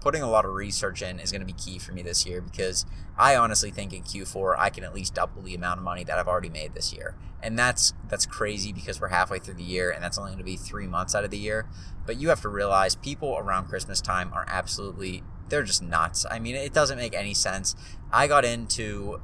putting 0.00 0.22
a 0.22 0.30
lot 0.30 0.44
of 0.44 0.52
research 0.52 1.02
in 1.02 1.20
is 1.20 1.30
going 1.30 1.40
to 1.40 1.46
be 1.46 1.52
key 1.52 1.78
for 1.78 1.92
me 1.92 2.02
this 2.02 2.26
year 2.26 2.40
because 2.40 2.86
I 3.18 3.36
honestly 3.36 3.70
think 3.70 3.92
in 3.92 4.02
Q4 4.02 4.56
I 4.58 4.70
can 4.70 4.82
at 4.84 4.94
least 4.94 5.14
double 5.14 5.42
the 5.42 5.54
amount 5.54 5.78
of 5.78 5.84
money 5.84 6.04
that 6.04 6.18
I've 6.18 6.28
already 6.28 6.48
made 6.48 6.74
this 6.74 6.92
year. 6.92 7.14
And 7.42 7.58
that's 7.58 7.92
that's 8.08 8.26
crazy 8.26 8.72
because 8.72 9.00
we're 9.00 9.08
halfway 9.08 9.38
through 9.38 9.54
the 9.54 9.62
year 9.62 9.90
and 9.90 10.02
that's 10.02 10.18
only 10.18 10.30
going 10.30 10.38
to 10.38 10.44
be 10.44 10.56
3 10.56 10.86
months 10.86 11.14
out 11.14 11.24
of 11.24 11.30
the 11.30 11.38
year. 11.38 11.66
But 12.06 12.16
you 12.16 12.30
have 12.30 12.40
to 12.42 12.48
realize 12.48 12.94
people 12.96 13.36
around 13.38 13.68
Christmas 13.68 14.00
time 14.00 14.32
are 14.32 14.46
absolutely 14.48 15.22
they're 15.48 15.64
just 15.64 15.82
nuts. 15.82 16.24
I 16.30 16.38
mean, 16.38 16.54
it 16.54 16.72
doesn't 16.72 16.96
make 16.96 17.14
any 17.14 17.34
sense. 17.34 17.74
I 18.12 18.26
got 18.26 18.44
into 18.44 19.20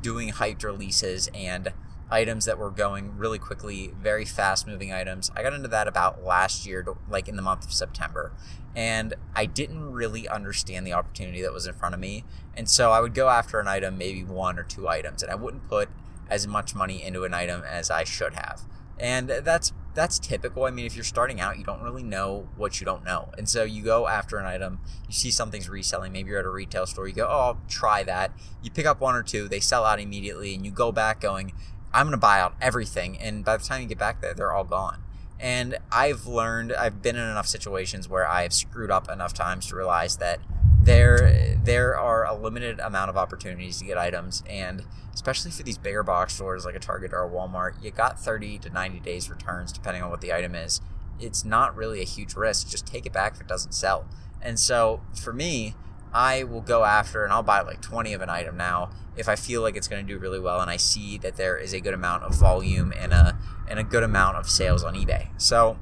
doing 0.00 0.30
hyped 0.30 0.64
releases 0.64 1.28
and 1.34 1.72
items 2.10 2.44
that 2.44 2.58
were 2.58 2.70
going 2.70 3.16
really 3.16 3.38
quickly, 3.38 3.92
very 4.00 4.24
fast 4.24 4.66
moving 4.66 4.92
items. 4.92 5.30
I 5.34 5.42
got 5.42 5.52
into 5.52 5.68
that 5.68 5.88
about 5.88 6.22
last 6.22 6.66
year, 6.66 6.86
like 7.08 7.28
in 7.28 7.36
the 7.36 7.42
month 7.42 7.64
of 7.64 7.72
September. 7.72 8.32
And 8.74 9.14
I 9.34 9.46
didn't 9.46 9.90
really 9.92 10.28
understand 10.28 10.86
the 10.86 10.92
opportunity 10.92 11.42
that 11.42 11.52
was 11.52 11.66
in 11.66 11.74
front 11.74 11.94
of 11.94 12.00
me. 12.00 12.24
And 12.54 12.68
so 12.68 12.92
I 12.92 13.00
would 13.00 13.14
go 13.14 13.28
after 13.28 13.58
an 13.58 13.66
item, 13.66 13.98
maybe 13.98 14.22
one 14.22 14.58
or 14.58 14.62
two 14.62 14.88
items, 14.88 15.22
and 15.22 15.32
I 15.32 15.34
wouldn't 15.34 15.68
put 15.68 15.88
as 16.28 16.46
much 16.46 16.74
money 16.74 17.02
into 17.02 17.24
an 17.24 17.34
item 17.34 17.62
as 17.64 17.90
I 17.90 18.04
should 18.04 18.34
have. 18.34 18.62
And 18.98 19.28
that's 19.28 19.72
that's 19.94 20.18
typical. 20.18 20.64
I 20.64 20.70
mean, 20.70 20.84
if 20.84 20.94
you're 20.94 21.04
starting 21.04 21.40
out, 21.40 21.56
you 21.56 21.64
don't 21.64 21.80
really 21.80 22.02
know 22.02 22.48
what 22.56 22.80
you 22.80 22.84
don't 22.84 23.02
know. 23.02 23.30
And 23.38 23.48
so 23.48 23.64
you 23.64 23.82
go 23.82 24.06
after 24.06 24.36
an 24.36 24.44
item, 24.44 24.78
you 25.08 25.14
see 25.14 25.30
something's 25.30 25.70
reselling, 25.70 26.12
maybe 26.12 26.30
you're 26.30 26.38
at 26.38 26.44
a 26.44 26.50
retail 26.50 26.84
store, 26.84 27.08
you 27.08 27.14
go, 27.14 27.26
"Oh, 27.26 27.40
I'll 27.40 27.60
try 27.66 28.02
that." 28.02 28.32
You 28.62 28.70
pick 28.70 28.84
up 28.84 29.00
one 29.00 29.14
or 29.14 29.22
two, 29.22 29.48
they 29.48 29.60
sell 29.60 29.84
out 29.84 29.98
immediately, 29.98 30.54
and 30.54 30.66
you 30.66 30.70
go 30.70 30.92
back 30.92 31.20
going, 31.20 31.54
I'm 31.92 32.06
going 32.06 32.12
to 32.12 32.18
buy 32.18 32.40
out 32.40 32.54
everything. 32.60 33.18
And 33.18 33.44
by 33.44 33.56
the 33.56 33.64
time 33.64 33.82
you 33.82 33.88
get 33.88 33.98
back 33.98 34.20
there, 34.20 34.34
they're 34.34 34.52
all 34.52 34.64
gone. 34.64 35.02
And 35.38 35.78
I've 35.92 36.26
learned, 36.26 36.72
I've 36.72 37.02
been 37.02 37.16
in 37.16 37.22
enough 37.22 37.46
situations 37.46 38.08
where 38.08 38.26
I've 38.26 38.52
screwed 38.52 38.90
up 38.90 39.10
enough 39.10 39.34
times 39.34 39.66
to 39.68 39.76
realize 39.76 40.16
that 40.16 40.40
there 40.82 41.58
there 41.64 41.98
are 41.98 42.24
a 42.24 42.34
limited 42.34 42.78
amount 42.78 43.10
of 43.10 43.16
opportunities 43.16 43.78
to 43.78 43.84
get 43.84 43.98
items 43.98 44.44
and 44.48 44.84
especially 45.12 45.50
for 45.50 45.64
these 45.64 45.78
bigger 45.78 46.04
box 46.04 46.34
stores 46.34 46.64
like 46.64 46.76
a 46.76 46.78
Target 46.78 47.12
or 47.12 47.24
a 47.24 47.28
Walmart, 47.28 47.82
you 47.82 47.90
got 47.90 48.20
30 48.20 48.58
to 48.58 48.70
90 48.70 49.00
days 49.00 49.28
returns 49.28 49.72
depending 49.72 50.02
on 50.02 50.10
what 50.10 50.20
the 50.20 50.32
item 50.32 50.54
is. 50.54 50.80
It's 51.18 51.44
not 51.44 51.74
really 51.74 52.02
a 52.02 52.04
huge 52.04 52.34
risk. 52.34 52.68
Just 52.68 52.86
take 52.86 53.06
it 53.06 53.12
back 53.12 53.34
if 53.34 53.40
it 53.40 53.48
doesn't 53.48 53.72
sell. 53.72 54.06
And 54.42 54.60
so 54.60 55.00
for 55.20 55.32
me, 55.32 55.74
I 56.16 56.44
will 56.44 56.62
go 56.62 56.82
after 56.82 57.24
and 57.24 57.32
I'll 57.32 57.42
buy 57.42 57.60
like 57.60 57.82
20 57.82 58.14
of 58.14 58.22
an 58.22 58.30
item 58.30 58.56
now 58.56 58.88
if 59.18 59.28
I 59.28 59.36
feel 59.36 59.60
like 59.60 59.76
it's 59.76 59.86
going 59.86 60.04
to 60.04 60.10
do 60.10 60.18
really 60.18 60.40
well 60.40 60.62
and 60.62 60.70
I 60.70 60.78
see 60.78 61.18
that 61.18 61.36
there 61.36 61.58
is 61.58 61.74
a 61.74 61.80
good 61.80 61.92
amount 61.92 62.22
of 62.22 62.34
volume 62.34 62.90
and 62.96 63.12
a 63.12 63.38
and 63.68 63.78
a 63.78 63.84
good 63.84 64.02
amount 64.02 64.38
of 64.38 64.48
sales 64.48 64.82
on 64.82 64.94
eBay. 64.94 65.28
So 65.36 65.78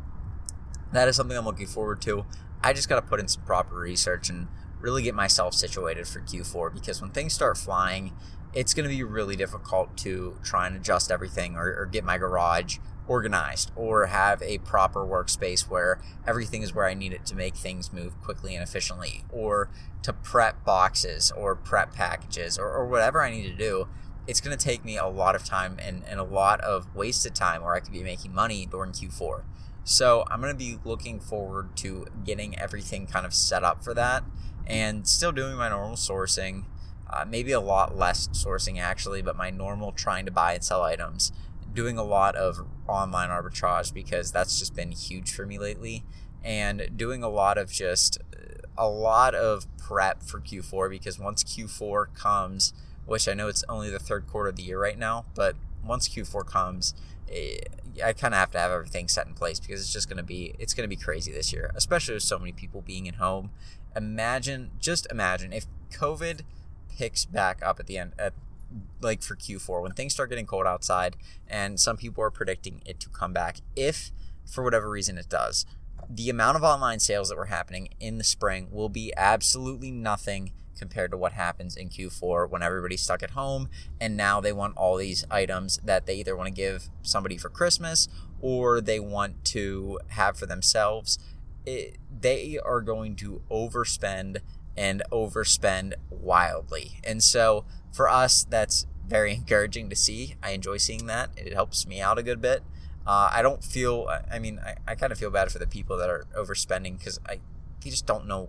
that 0.93 1.07
is 1.07 1.15
something 1.15 1.37
I'm 1.37 1.45
looking 1.45 1.69
forward 1.69 2.03
to. 2.03 2.27
I 2.65 2.73
just 2.73 2.89
got 2.89 2.97
to 2.97 3.03
put 3.03 3.21
in 3.21 3.29
some 3.29 3.45
proper 3.45 3.77
research 3.77 4.29
and 4.29 4.49
really 4.81 5.05
get 5.05 5.15
myself 5.15 5.55
situated 5.55 6.09
for 6.09 6.19
Q4 6.19 6.75
because 6.75 7.01
when 7.01 7.13
things 7.13 7.33
start 7.33 7.57
flying, 7.57 8.13
it's 8.53 8.75
going 8.75 8.89
to 8.89 8.95
be 8.95 9.05
really 9.05 9.37
difficult 9.37 9.97
to 9.99 10.37
try 10.43 10.67
and 10.67 10.75
adjust 10.75 11.13
everything 11.13 11.55
or, 11.55 11.77
or 11.79 11.87
get 11.87 12.03
my 12.03 12.19
garage 12.19 12.79
organized 13.07 13.71
or 13.77 14.07
have 14.07 14.43
a 14.43 14.59
proper 14.59 15.01
workspace 15.01 15.69
where 15.69 16.01
everything 16.27 16.63
is 16.63 16.75
where 16.75 16.87
I 16.87 16.95
need 16.95 17.13
it 17.13 17.27
to 17.27 17.37
make 17.37 17.57
things 17.57 17.93
move 17.93 18.21
quickly 18.21 18.55
and 18.55 18.63
efficiently 18.63 19.25
or 19.31 19.69
to 20.03 20.13
prep 20.13 20.65
boxes 20.65 21.31
or 21.33 21.55
prep 21.55 21.95
packages 21.95 22.59
or, 22.59 22.71
or 22.71 22.87
whatever 22.87 23.23
I 23.23 23.31
need 23.31 23.45
to 23.45 23.57
do. 23.57 23.89
It's 24.27 24.41
going 24.41 24.57
to 24.57 24.63
take 24.63 24.85
me 24.85 24.97
a 24.97 25.07
lot 25.07 25.35
of 25.35 25.45
time 25.45 25.77
and, 25.83 26.03
and 26.09 26.19
a 26.19 26.25
lot 26.25 26.61
of 26.63 26.95
wasted 26.95 27.35
time 27.35 27.63
where 27.63 27.75
I 27.75 27.81
could 27.81 27.93
be 27.93 28.03
making 28.03 28.35
money 28.35 28.65
during 28.65 28.93
Q4. 28.93 29.43
So 29.85 30.25
I'm 30.31 30.41
going 30.41 30.53
to 30.53 30.59
be 30.59 30.79
looking 30.83 31.21
forward 31.21 31.77
to 31.79 32.07
getting 32.25 32.59
everything 32.59 33.07
kind 33.07 33.27
of 33.27 33.35
set 33.35 33.63
up 33.63 33.85
for 33.85 33.93
that 33.93 34.25
and 34.67 35.07
still 35.07 35.31
doing 35.31 35.57
my 35.57 35.69
normal 35.69 35.97
sourcing. 35.97 36.65
Uh, 37.11 37.27
maybe 37.29 37.53
a 37.53 37.61
lot 37.61 37.97
less 37.97 38.29
sourcing 38.29 38.81
actually, 38.81 39.21
but 39.21 39.37
my 39.37 39.51
normal 39.51 39.93
trying 39.93 40.25
to 40.25 40.31
buy 40.31 40.55
and 40.55 40.65
sell 40.65 40.83
items 40.83 41.33
doing 41.75 41.99
a 41.99 42.05
lot 42.05 42.37
of 42.37 42.67
online 42.89 43.31
arbitrage 43.31 43.93
because 43.93 44.31
that's 44.31 44.59
just 44.59 44.75
been 44.75 44.93
huge 44.93 45.33
for 45.33 45.45
me 45.45 45.59
lately 45.59 46.05
and 46.45 46.91
doing 46.97 47.23
a 47.23 47.29
lot 47.29 47.59
of 47.59 47.71
just 47.71 48.19
a 48.77 48.89
lot 48.89 49.35
of 49.35 49.67
prep 49.79 50.23
for 50.23 50.41
Q4 50.41 50.91
because 50.91 51.19
once 51.19 51.43
Q4 51.43 52.15
comes, 52.15 52.73
which 53.07 53.29
I 53.29 53.35
know 53.35 53.49
it's 53.49 53.65
only 53.69 53.91
the 53.91 53.99
third 53.99 54.27
quarter 54.27 54.51
of 54.51 54.57
the 54.57 54.63
year 54.63 54.81
right 54.81 54.99
now, 54.99 55.25
but 55.35 55.57
once 55.85 56.09
Q4 56.09 56.47
comes, 56.47 56.95
eh, 57.33 57.59
I 58.05 58.13
kind 58.13 58.35
of 58.35 58.41
have 58.41 58.51
to 58.53 58.59
have 58.59 58.71
everything 58.71 59.09
set 59.09 59.27
in 59.27 59.35
place 59.35 59.61
because 59.61 59.81
it's 59.81 59.93
just 59.93 60.09
going 60.09 60.17
to 60.17 60.25
be 60.25 60.55
it's 60.59 60.75
going 60.75 60.89
to 60.89 60.95
be 60.95 61.01
crazy 61.01 61.33
this 61.33 61.53
year, 61.53 61.71
especially 61.75 62.15
with 62.15 62.25
so 62.25 62.39
many 62.39 62.53
people 62.53 62.83
being 62.83 63.09
at 63.09 63.17
home. 63.17 63.51
Imagine, 63.97 64.73
just 64.81 65.07
imagine 65.11 65.53
if 65.53 65.67
COVID 65.93 66.41
picks 66.97 67.25
back 67.25 67.61
up 67.65 67.79
at 67.79 67.87
the 67.87 67.99
end 67.99 68.13
at 68.19 68.35
like 69.01 69.23
for 69.23 69.37
Q4 69.37 69.83
when 69.83 69.93
things 69.93 70.15
start 70.15 70.31
getting 70.31 70.47
cold 70.47 70.67
outside 70.67 71.17
and 71.49 71.79
some 71.79 71.97
people 71.97 72.25
are 72.25 72.31
predicting 72.31 72.83
it 72.85 73.01
to 73.01 73.09
come 73.09 73.33
back 73.33 73.59
if 73.77 74.11
for 74.45 74.63
whatever 74.63 74.91
reason 74.91 75.17
it 75.19 75.29
does 75.29 75.65
the 76.09 76.29
amount 76.29 76.57
of 76.57 76.63
online 76.63 77.01
sales 77.01 77.29
that 77.29 77.39
were 77.39 77.47
happening 77.47 77.89
in 78.01 78.19
the 78.19 78.25
spring 78.25 78.69
will 78.71 78.89
be 78.89 79.13
absolutely 79.17 79.91
nothing 79.91 80.53
compared 80.77 81.11
to 81.11 81.17
what 81.17 81.33
happens 81.33 81.77
in 81.77 81.89
Q4 81.89 82.51
when 82.51 82.63
everybody's 82.63 83.03
stuck 83.03 83.23
at 83.23 83.31
home 83.31 83.69
and 84.01 84.17
now 84.17 84.41
they 84.41 84.53
want 84.53 84.77
all 84.77 84.97
these 84.97 85.25
items 85.31 85.79
that 85.85 86.07
they 86.07 86.17
either 86.17 86.37
want 86.37 86.49
to 86.49 86.53
give 86.53 86.89
somebody 87.03 87.37
for 87.39 87.49
Christmas 87.49 88.09
or 88.41 88.81
they 88.81 89.01
want 89.01 89.45
to 89.45 89.99
have 90.09 90.37
for 90.37 90.47
themselves. 90.47 91.19
It, 91.65 91.97
they 92.21 92.59
are 92.63 92.81
going 92.81 93.17
to 93.17 93.41
overspend 93.51 94.39
and 94.77 95.03
overspend 95.13 95.95
wildly. 96.11 97.01
And 97.05 97.23
so 97.23 97.65
for 97.95 98.09
us, 98.09 98.45
that's 98.45 98.87
very 99.07 99.33
encouraging 99.33 99.89
to 99.89 99.97
see. 99.97 100.35
I 100.43 100.51
enjoy 100.51 100.79
seeing 100.79 101.07
that. 101.07 101.31
It 101.37 101.53
helps 101.53 101.87
me 101.87 102.01
out 102.01 102.19
a 102.19 102.23
good 102.23 102.41
bit. 102.41 102.63
Uh, 103.07 103.31
I 103.33 103.41
don't 103.41 103.63
feel, 103.63 104.11
I 104.31 104.39
mean, 104.39 104.59
I, 104.59 104.77
I 104.87 104.95
kind 104.97 105.13
of 105.13 105.19
feel 105.19 105.31
bad 105.31 105.53
for 105.53 105.59
the 105.59 105.67
people 105.67 105.97
that 105.99 106.11
are 106.11 106.25
overspending 106.37 106.99
because 106.99 107.21
I, 107.29 107.39
they 107.83 107.91
just 107.91 108.07
don't 108.07 108.27
know, 108.27 108.49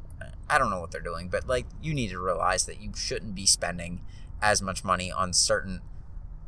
I 0.49 0.57
don't 0.57 0.71
know 0.71 0.79
what 0.79 0.91
they're 0.91 1.01
doing. 1.01 1.29
But 1.29 1.47
like, 1.47 1.67
you 1.81 1.93
need 1.93 2.09
to 2.09 2.19
realize 2.19 2.65
that 2.65 2.81
you 2.81 2.91
shouldn't 2.95 3.35
be 3.35 3.45
spending 3.45 4.01
as 4.41 4.61
much 4.61 4.83
money 4.83 5.11
on 5.11 5.33
certain 5.33 5.81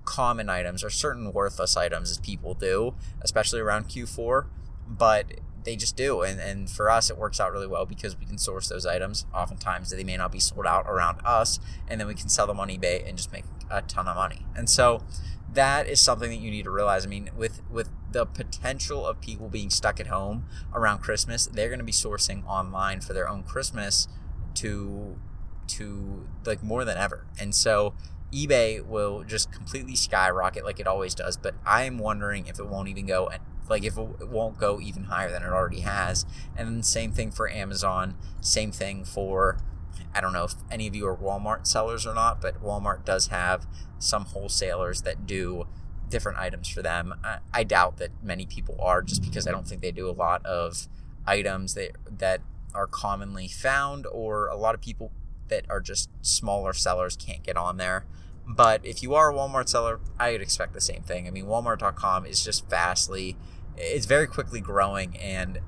common 0.05 0.49
items 0.49 0.83
or 0.83 0.89
certain 0.89 1.33
worthless 1.33 1.77
items 1.77 2.09
as 2.09 2.17
people 2.17 2.55
do, 2.55 2.95
especially 3.21 3.59
around 3.59 3.89
Q4. 3.89 4.47
But 4.87 5.33
they 5.67 5.75
just 5.75 5.97
do. 5.97 6.21
And, 6.21 6.39
and 6.39 6.69
for 6.69 6.89
us, 6.89 7.09
it 7.09 7.17
works 7.17 7.41
out 7.41 7.51
really 7.51 7.67
well 7.67 7.85
because 7.85 8.17
we 8.17 8.25
can 8.25 8.37
source 8.37 8.69
those 8.69 8.85
items. 8.85 9.25
Oftentimes, 9.33 9.89
they 9.89 10.03
may 10.03 10.15
not 10.15 10.31
be 10.31 10.39
sold 10.39 10.65
out 10.65 10.85
around 10.87 11.19
us, 11.25 11.59
and 11.89 11.99
then 11.99 12.07
we 12.07 12.15
can 12.15 12.29
sell 12.29 12.47
them 12.47 12.57
on 12.57 12.69
eBay 12.69 13.07
and 13.07 13.17
just 13.17 13.33
make 13.33 13.43
a 13.69 13.81
ton 13.81 14.07
of 14.07 14.15
money. 14.15 14.45
And 14.55 14.69
so 14.69 15.03
that 15.53 15.87
is 15.87 15.99
something 15.99 16.29
that 16.29 16.37
you 16.37 16.49
need 16.49 16.63
to 16.63 16.71
realize. 16.71 17.05
I 17.05 17.09
mean, 17.09 17.31
with 17.35 17.61
with 17.69 17.89
the 18.11 18.25
potential 18.25 19.05
of 19.05 19.19
people 19.19 19.49
being 19.49 19.69
stuck 19.69 19.99
at 19.99 20.07
home 20.07 20.45
around 20.73 20.99
Christmas, 20.99 21.47
they're 21.47 21.67
going 21.67 21.79
to 21.79 21.85
be 21.85 21.91
sourcing 21.91 22.47
online 22.47 23.01
for 23.01 23.11
their 23.11 23.27
own 23.27 23.43
Christmas 23.43 24.07
to 24.55 25.19
to 25.67 26.27
like 26.45 26.63
more 26.63 26.85
than 26.85 26.97
ever. 26.97 27.27
And 27.37 27.53
so 27.53 27.93
eBay 28.33 28.85
will 28.85 29.25
just 29.25 29.51
completely 29.51 29.97
skyrocket 29.97 30.63
like 30.63 30.79
it 30.79 30.87
always 30.87 31.13
does, 31.13 31.35
but 31.35 31.55
I'm 31.65 31.97
wondering 31.97 32.47
if 32.47 32.57
it 32.57 32.67
won't 32.67 32.87
even 32.87 33.05
go 33.05 33.29
like 33.69 33.83
if 33.83 33.97
it 33.97 34.29
won't 34.29 34.57
go 34.57 34.79
even 34.79 35.05
higher 35.05 35.31
than 35.31 35.43
it 35.43 35.49
already 35.49 35.81
has. 35.81 36.25
And 36.55 36.67
then 36.67 36.83
same 36.83 37.11
thing 37.11 37.31
for 37.31 37.49
Amazon, 37.49 38.15
same 38.41 38.71
thing 38.71 39.05
for 39.05 39.59
I 40.13 40.21
don't 40.21 40.33
know 40.33 40.45
if 40.45 40.53
any 40.71 40.87
of 40.87 40.95
you 40.95 41.07
are 41.07 41.15
Walmart 41.15 41.67
sellers 41.67 42.05
or 42.05 42.13
not, 42.13 42.41
but 42.41 42.63
Walmart 42.63 43.05
does 43.05 43.27
have 43.27 43.67
some 43.99 44.25
wholesalers 44.25 45.01
that 45.03 45.25
do 45.25 45.67
different 46.09 46.37
items 46.37 46.69
for 46.69 46.81
them. 46.81 47.13
I, 47.23 47.39
I 47.53 47.63
doubt 47.63 47.97
that 47.97 48.11
many 48.23 48.45
people 48.45 48.77
are 48.79 49.01
just 49.01 49.21
because 49.21 49.47
I 49.47 49.51
don't 49.51 49.67
think 49.67 49.81
they 49.81 49.91
do 49.91 50.09
a 50.09 50.11
lot 50.11 50.45
of 50.45 50.87
items 51.25 51.73
that 51.73 51.91
that 52.09 52.41
are 52.73 52.87
commonly 52.87 53.47
found 53.47 54.05
or 54.07 54.47
a 54.47 54.55
lot 54.55 54.75
of 54.75 54.81
people 54.81 55.11
that 55.49 55.65
are 55.69 55.81
just 55.81 56.09
smaller 56.21 56.73
sellers 56.73 57.15
can't 57.15 57.43
get 57.43 57.57
on 57.57 57.77
there. 57.77 58.05
But 58.47 58.85
if 58.85 59.03
you 59.03 59.13
are 59.13 59.31
a 59.31 59.33
Walmart 59.33 59.67
seller, 59.67 59.99
I 60.17 60.31
would 60.31 60.41
expect 60.41 60.73
the 60.73 60.81
same 60.81 61.01
thing. 61.01 61.27
I 61.27 61.31
mean, 61.31 61.45
Walmart.com 61.45 62.25
is 62.25 62.43
just 62.43 62.69
vastly, 62.69 63.35
it's 63.77 64.05
very 64.05 64.27
quickly 64.27 64.59
growing 64.59 65.15
and 65.17 65.59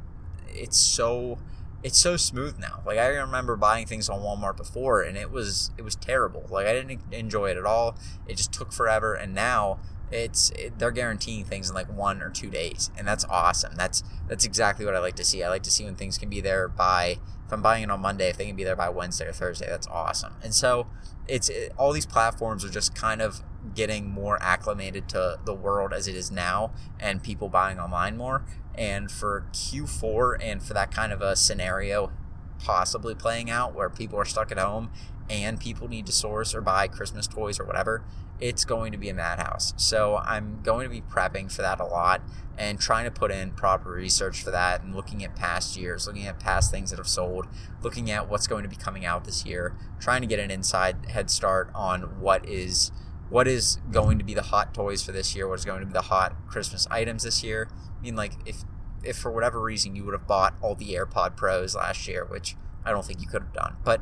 it's 0.48 0.78
so 0.78 1.38
it's 1.84 1.98
so 1.98 2.18
smooth 2.18 2.60
now. 2.60 2.82
Like 2.86 2.98
I 2.98 3.08
remember 3.08 3.56
buying 3.56 3.86
things 3.86 4.10
on 4.10 4.20
Walmart 4.20 4.58
before 4.58 5.02
and 5.02 5.18
it 5.18 5.32
was 5.32 5.72
it 5.78 5.84
was 5.84 5.96
terrible. 5.96 6.46
Like 6.50 6.68
I 6.68 6.74
didn't 6.74 7.02
enjoy 7.12 7.52
it 7.52 7.58
at 7.58 7.66
all. 7.66 7.98
It 8.28 8.36
just 8.38 8.52
took 8.52 8.74
forever 8.74 9.14
and 9.14 9.34
now 9.34 9.80
it's 10.12 10.50
it, 10.52 10.80
they're 10.80 10.92
guaranteeing 10.92 11.46
things 11.46 11.70
in 11.70 11.76
like 11.76 11.88
1 11.88 12.22
or 12.22 12.30
2 12.30 12.50
days 12.50 12.90
and 12.98 13.08
that's 13.08 13.26
awesome. 13.26 13.76
That's 13.76 14.04
that's 14.28 14.44
exactly 14.44 14.86
what 14.86 14.96
I 14.96 15.00
like 15.00 15.16
to 15.16 15.24
see. 15.24 15.44
I 15.44 15.50
like 15.50 15.64
to 15.64 15.72
see 15.72 15.86
when 15.86 15.96
things 15.96 16.18
can 16.18 16.30
be 16.30 16.42
there 16.42 16.68
by 16.68 17.20
if 17.50 17.54
I'm 17.54 17.64
buying 17.64 17.82
it 17.82 17.90
on 17.90 18.00
Monday 18.00 18.30
if 18.30 18.38
they 18.38 18.46
can 18.46 18.56
be 18.56 18.64
there 18.64 18.76
by 18.76 18.90
Wednesday 18.90 19.28
or 19.28 19.32
Thursday. 19.32 19.66
That's 19.68 19.88
awesome. 19.88 20.34
And 20.44 20.54
so 20.54 20.86
it's 21.28 21.50
it, 21.50 21.74
all 21.78 21.92
these 21.92 22.06
platforms 22.06 22.64
are 22.64 22.70
just 22.70 22.94
kind 22.94 23.24
of 23.24 23.42
getting 23.74 24.08
more 24.08 24.38
acclimated 24.40 25.10
to 25.10 25.40
the 25.46 25.54
world 25.56 25.92
as 25.92 26.08
it 26.08 26.14
is 26.16 26.30
now 26.30 26.72
and 27.00 27.24
people 27.24 27.50
buying 27.50 27.80
online 27.80 28.18
more 28.18 28.46
and 28.76 29.10
for 29.10 29.48
Q4 29.52 30.38
and 30.40 30.62
for 30.62 30.76
that 30.76 30.92
kind 30.92 31.12
of 31.12 31.22
a 31.24 31.36
scenario 31.36 32.12
possibly 32.60 33.16
playing 33.16 33.50
out 33.50 33.74
where 33.74 33.90
people 33.90 34.20
are 34.20 34.26
stuck 34.26 34.52
at 34.52 34.58
home 34.58 34.92
and 35.30 35.60
people 35.60 35.88
need 35.88 36.06
to 36.08 36.12
source 36.12 36.54
or 36.56 36.62
buy 36.62 36.88
Christmas 36.88 37.28
toys 37.28 37.60
or 37.60 37.66
whatever, 37.66 38.04
it's 38.40 38.66
going 38.66 38.92
to 38.92 38.98
be 38.98 39.10
a 39.10 39.14
madhouse. 39.14 39.74
So 39.78 40.18
I'm 40.18 40.62
going 40.64 40.84
to 40.84 40.90
be 40.90 41.02
prepping 41.02 41.52
for 41.52 41.62
that 41.62 41.80
a 41.80 41.86
lot 41.86 42.22
and 42.58 42.80
trying 42.80 43.06
to 43.06 43.12
put 43.12 43.32
in 43.32 43.52
proper 43.52 43.92
research 43.92 44.44
for 44.44 44.52
that 44.52 44.84
and 44.84 44.96
looking 44.96 45.24
at 45.24 45.36
past 45.36 45.78
years, 45.78 46.08
looking 46.08 46.26
at 46.26 46.40
past 46.40 46.72
things 46.72 46.90
that 46.90 46.98
have 46.98 47.08
sold, 47.08 47.48
looking 47.82 48.10
at 48.12 48.30
what's 48.30 48.48
going 48.48 48.64
to 48.64 48.70
be 48.70 48.76
coming 48.76 49.06
out 49.06 49.26
this 49.26 49.46
year, 49.46 49.76
trying 50.00 50.22
to 50.22 50.28
get 50.28 50.40
an 50.40 50.52
inside 50.52 51.10
head 51.10 51.30
start 51.30 51.70
on 51.74 52.20
what 52.20 52.48
is 52.48 52.92
what 53.30 53.48
is 53.48 53.78
going 53.92 54.18
to 54.18 54.26
be 54.26 54.34
the 54.34 54.42
hot 54.42 54.74
toys 54.74 55.04
for 55.04 55.12
this 55.12 55.36
year, 55.36 55.48
what 55.48 55.60
is 55.60 55.66
going 55.66 55.82
to 55.82 55.86
be 55.86 55.94
the 55.94 56.02
hot 56.02 56.36
Christmas 56.48 56.88
items 56.90 57.24
this 57.24 57.44
year. 57.44 57.70
I 57.98 58.02
mean, 58.02 58.16
like 58.16 58.34
if 58.46 58.64
if 59.04 59.18
for 59.18 59.32
whatever 59.32 59.62
reason 59.62 59.96
you 59.96 60.04
would 60.06 60.14
have 60.14 60.28
bought 60.28 60.56
all 60.62 60.76
the 60.76 60.94
AirPod 60.94 61.36
Pros 61.36 61.76
last 61.76 62.08
year, 62.08 62.26
which 62.26 62.56
I 62.86 62.92
don't 62.92 63.06
think 63.06 63.22
you 63.22 63.28
could 63.28 63.42
have 63.42 63.54
done, 63.54 63.78
but 63.84 64.02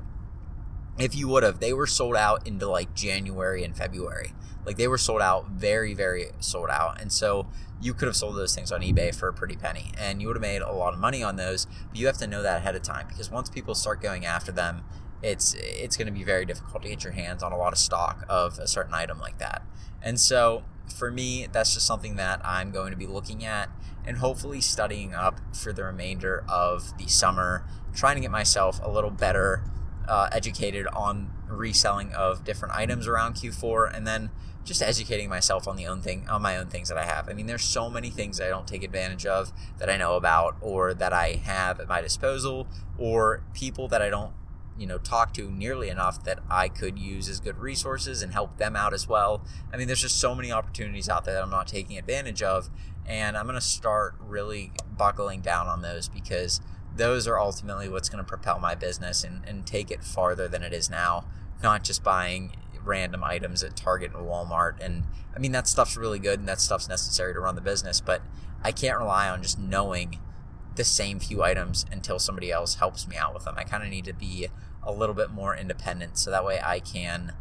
if 0.97 1.15
you 1.15 1.27
would 1.27 1.43
have, 1.43 1.59
they 1.59 1.73
were 1.73 1.87
sold 1.87 2.15
out 2.15 2.47
into 2.47 2.67
like 2.67 2.93
January 2.95 3.63
and 3.63 3.75
February. 3.75 4.33
Like 4.65 4.77
they 4.77 4.87
were 4.87 4.97
sold 4.97 5.21
out, 5.21 5.49
very, 5.51 5.93
very 5.93 6.27
sold 6.39 6.69
out. 6.69 6.99
And 6.99 7.11
so 7.11 7.47
you 7.79 7.93
could 7.93 8.07
have 8.07 8.15
sold 8.15 8.35
those 8.35 8.55
things 8.55 8.71
on 8.71 8.81
eBay 8.81 9.13
for 9.13 9.29
a 9.29 9.33
pretty 9.33 9.55
penny 9.55 9.91
and 9.97 10.21
you 10.21 10.27
would 10.27 10.35
have 10.35 10.41
made 10.41 10.61
a 10.61 10.71
lot 10.71 10.93
of 10.93 10.99
money 10.99 11.23
on 11.23 11.35
those. 11.35 11.65
But 11.65 11.97
you 11.97 12.07
have 12.07 12.17
to 12.17 12.27
know 12.27 12.41
that 12.41 12.57
ahead 12.57 12.75
of 12.75 12.81
time 12.81 13.07
because 13.07 13.31
once 13.31 13.49
people 13.49 13.75
start 13.75 14.01
going 14.01 14.25
after 14.25 14.51
them, 14.51 14.83
it's 15.23 15.55
it's 15.57 15.97
going 15.97 16.07
to 16.07 16.11
be 16.11 16.23
very 16.23 16.45
difficult 16.45 16.83
to 16.83 16.89
get 16.89 17.03
your 17.03 17.13
hands 17.13 17.41
on 17.41 17.51
a 17.51 17.57
lot 17.57 17.73
of 17.73 17.79
stock 17.79 18.25
of 18.29 18.59
a 18.59 18.67
certain 18.67 18.93
item 18.93 19.19
like 19.19 19.37
that. 19.39 19.63
And 20.01 20.19
so 20.19 20.63
for 20.91 21.11
me, 21.11 21.47
that's 21.51 21.73
just 21.73 21.85
something 21.85 22.15
that 22.15 22.41
I'm 22.45 22.71
going 22.71 22.91
to 22.91 22.97
be 22.97 23.07
looking 23.07 23.43
at 23.45 23.69
and 24.05 24.17
hopefully 24.17 24.61
studying 24.61 25.13
up 25.13 25.39
for 25.55 25.73
the 25.73 25.83
remainder 25.83 26.43
of 26.47 26.97
the 26.97 27.07
summer, 27.07 27.65
trying 27.93 28.15
to 28.15 28.21
get 28.21 28.31
myself 28.31 28.79
a 28.81 28.89
little 28.89 29.09
better 29.09 29.63
uh, 30.07 30.29
educated 30.31 30.87
on 30.87 31.31
reselling 31.49 32.13
of 32.13 32.43
different 32.43 32.73
items 32.73 33.07
around 33.07 33.35
Q4, 33.35 33.93
and 33.95 34.07
then 34.07 34.29
just 34.63 34.81
educating 34.81 35.29
myself 35.29 35.67
on 35.67 35.77
the 35.77 35.87
own 35.87 36.01
thing 36.01 36.27
on 36.29 36.41
my 36.41 36.57
own 36.57 36.67
things 36.67 36.89
that 36.89 36.97
I 36.97 37.05
have. 37.05 37.29
I 37.29 37.33
mean, 37.33 37.47
there's 37.47 37.63
so 37.63 37.89
many 37.89 38.09
things 38.09 38.39
I 38.39 38.49
don't 38.49 38.67
take 38.67 38.83
advantage 38.83 39.25
of 39.25 39.51
that 39.77 39.89
I 39.89 39.97
know 39.97 40.15
about 40.15 40.57
or 40.61 40.93
that 40.93 41.13
I 41.13 41.41
have 41.43 41.79
at 41.79 41.87
my 41.87 42.01
disposal, 42.01 42.67
or 42.97 43.43
people 43.53 43.87
that 43.89 44.01
I 44.01 44.09
don't 44.09 44.33
you 44.77 44.87
know 44.87 44.97
talk 44.97 45.33
to 45.35 45.49
nearly 45.49 45.89
enough 45.89 46.23
that 46.23 46.39
I 46.49 46.69
could 46.69 46.99
use 46.99 47.29
as 47.29 47.39
good 47.39 47.57
resources 47.57 48.21
and 48.21 48.33
help 48.33 48.57
them 48.57 48.75
out 48.75 48.93
as 48.93 49.07
well. 49.07 49.43
I 49.71 49.77
mean, 49.77 49.87
there's 49.87 50.01
just 50.01 50.19
so 50.19 50.35
many 50.35 50.51
opportunities 50.51 51.09
out 51.09 51.25
there 51.25 51.35
that 51.35 51.43
I'm 51.43 51.49
not 51.49 51.67
taking 51.67 51.97
advantage 51.97 52.41
of, 52.43 52.69
and 53.05 53.37
I'm 53.37 53.45
going 53.45 53.59
to 53.59 53.61
start 53.61 54.15
really 54.19 54.71
buckling 54.97 55.41
down 55.41 55.67
on 55.67 55.81
those 55.81 56.07
because 56.07 56.61
those 56.95 57.27
are 57.27 57.39
ultimately 57.39 57.89
what's 57.89 58.09
going 58.09 58.23
to 58.23 58.27
propel 58.27 58.59
my 58.59 58.75
business 58.75 59.23
and, 59.23 59.43
and 59.45 59.65
take 59.65 59.91
it 59.91 60.03
farther 60.03 60.47
than 60.47 60.63
it 60.63 60.73
is 60.73 60.89
now. 60.89 61.25
Not 61.61 61.83
just 61.83 62.03
buying 62.03 62.55
random 62.83 63.23
items 63.23 63.63
at 63.63 63.75
Target 63.75 64.13
and 64.15 64.25
Walmart. 64.25 64.83
And 64.83 65.03
I 65.35 65.39
mean, 65.39 65.51
that 65.51 65.67
stuff's 65.67 65.97
really 65.97 66.19
good 66.19 66.39
and 66.39 66.47
that 66.47 66.59
stuff's 66.59 66.89
necessary 66.89 67.33
to 67.33 67.39
run 67.39 67.55
the 67.55 67.61
business, 67.61 68.01
but 68.01 68.21
I 68.63 68.71
can't 68.71 68.97
rely 68.97 69.29
on 69.29 69.43
just 69.43 69.59
knowing 69.59 70.19
the 70.77 70.83
same 70.83 71.19
few 71.19 71.43
items 71.43 71.85
until 71.91 72.19
somebody 72.19 72.51
else 72.51 72.75
helps 72.75 73.07
me 73.07 73.17
out 73.17 73.33
with 73.33 73.43
them. 73.43 73.55
I 73.57 73.63
kind 73.63 73.83
of 73.83 73.89
need 73.89 74.05
to 74.05 74.13
be 74.13 74.47
a 74.83 74.91
little 74.91 75.15
bit 75.15 75.29
more 75.29 75.55
independent 75.55 76.17
so 76.17 76.31
that 76.31 76.45
way 76.45 76.59
I 76.63 76.79
can 76.79 77.33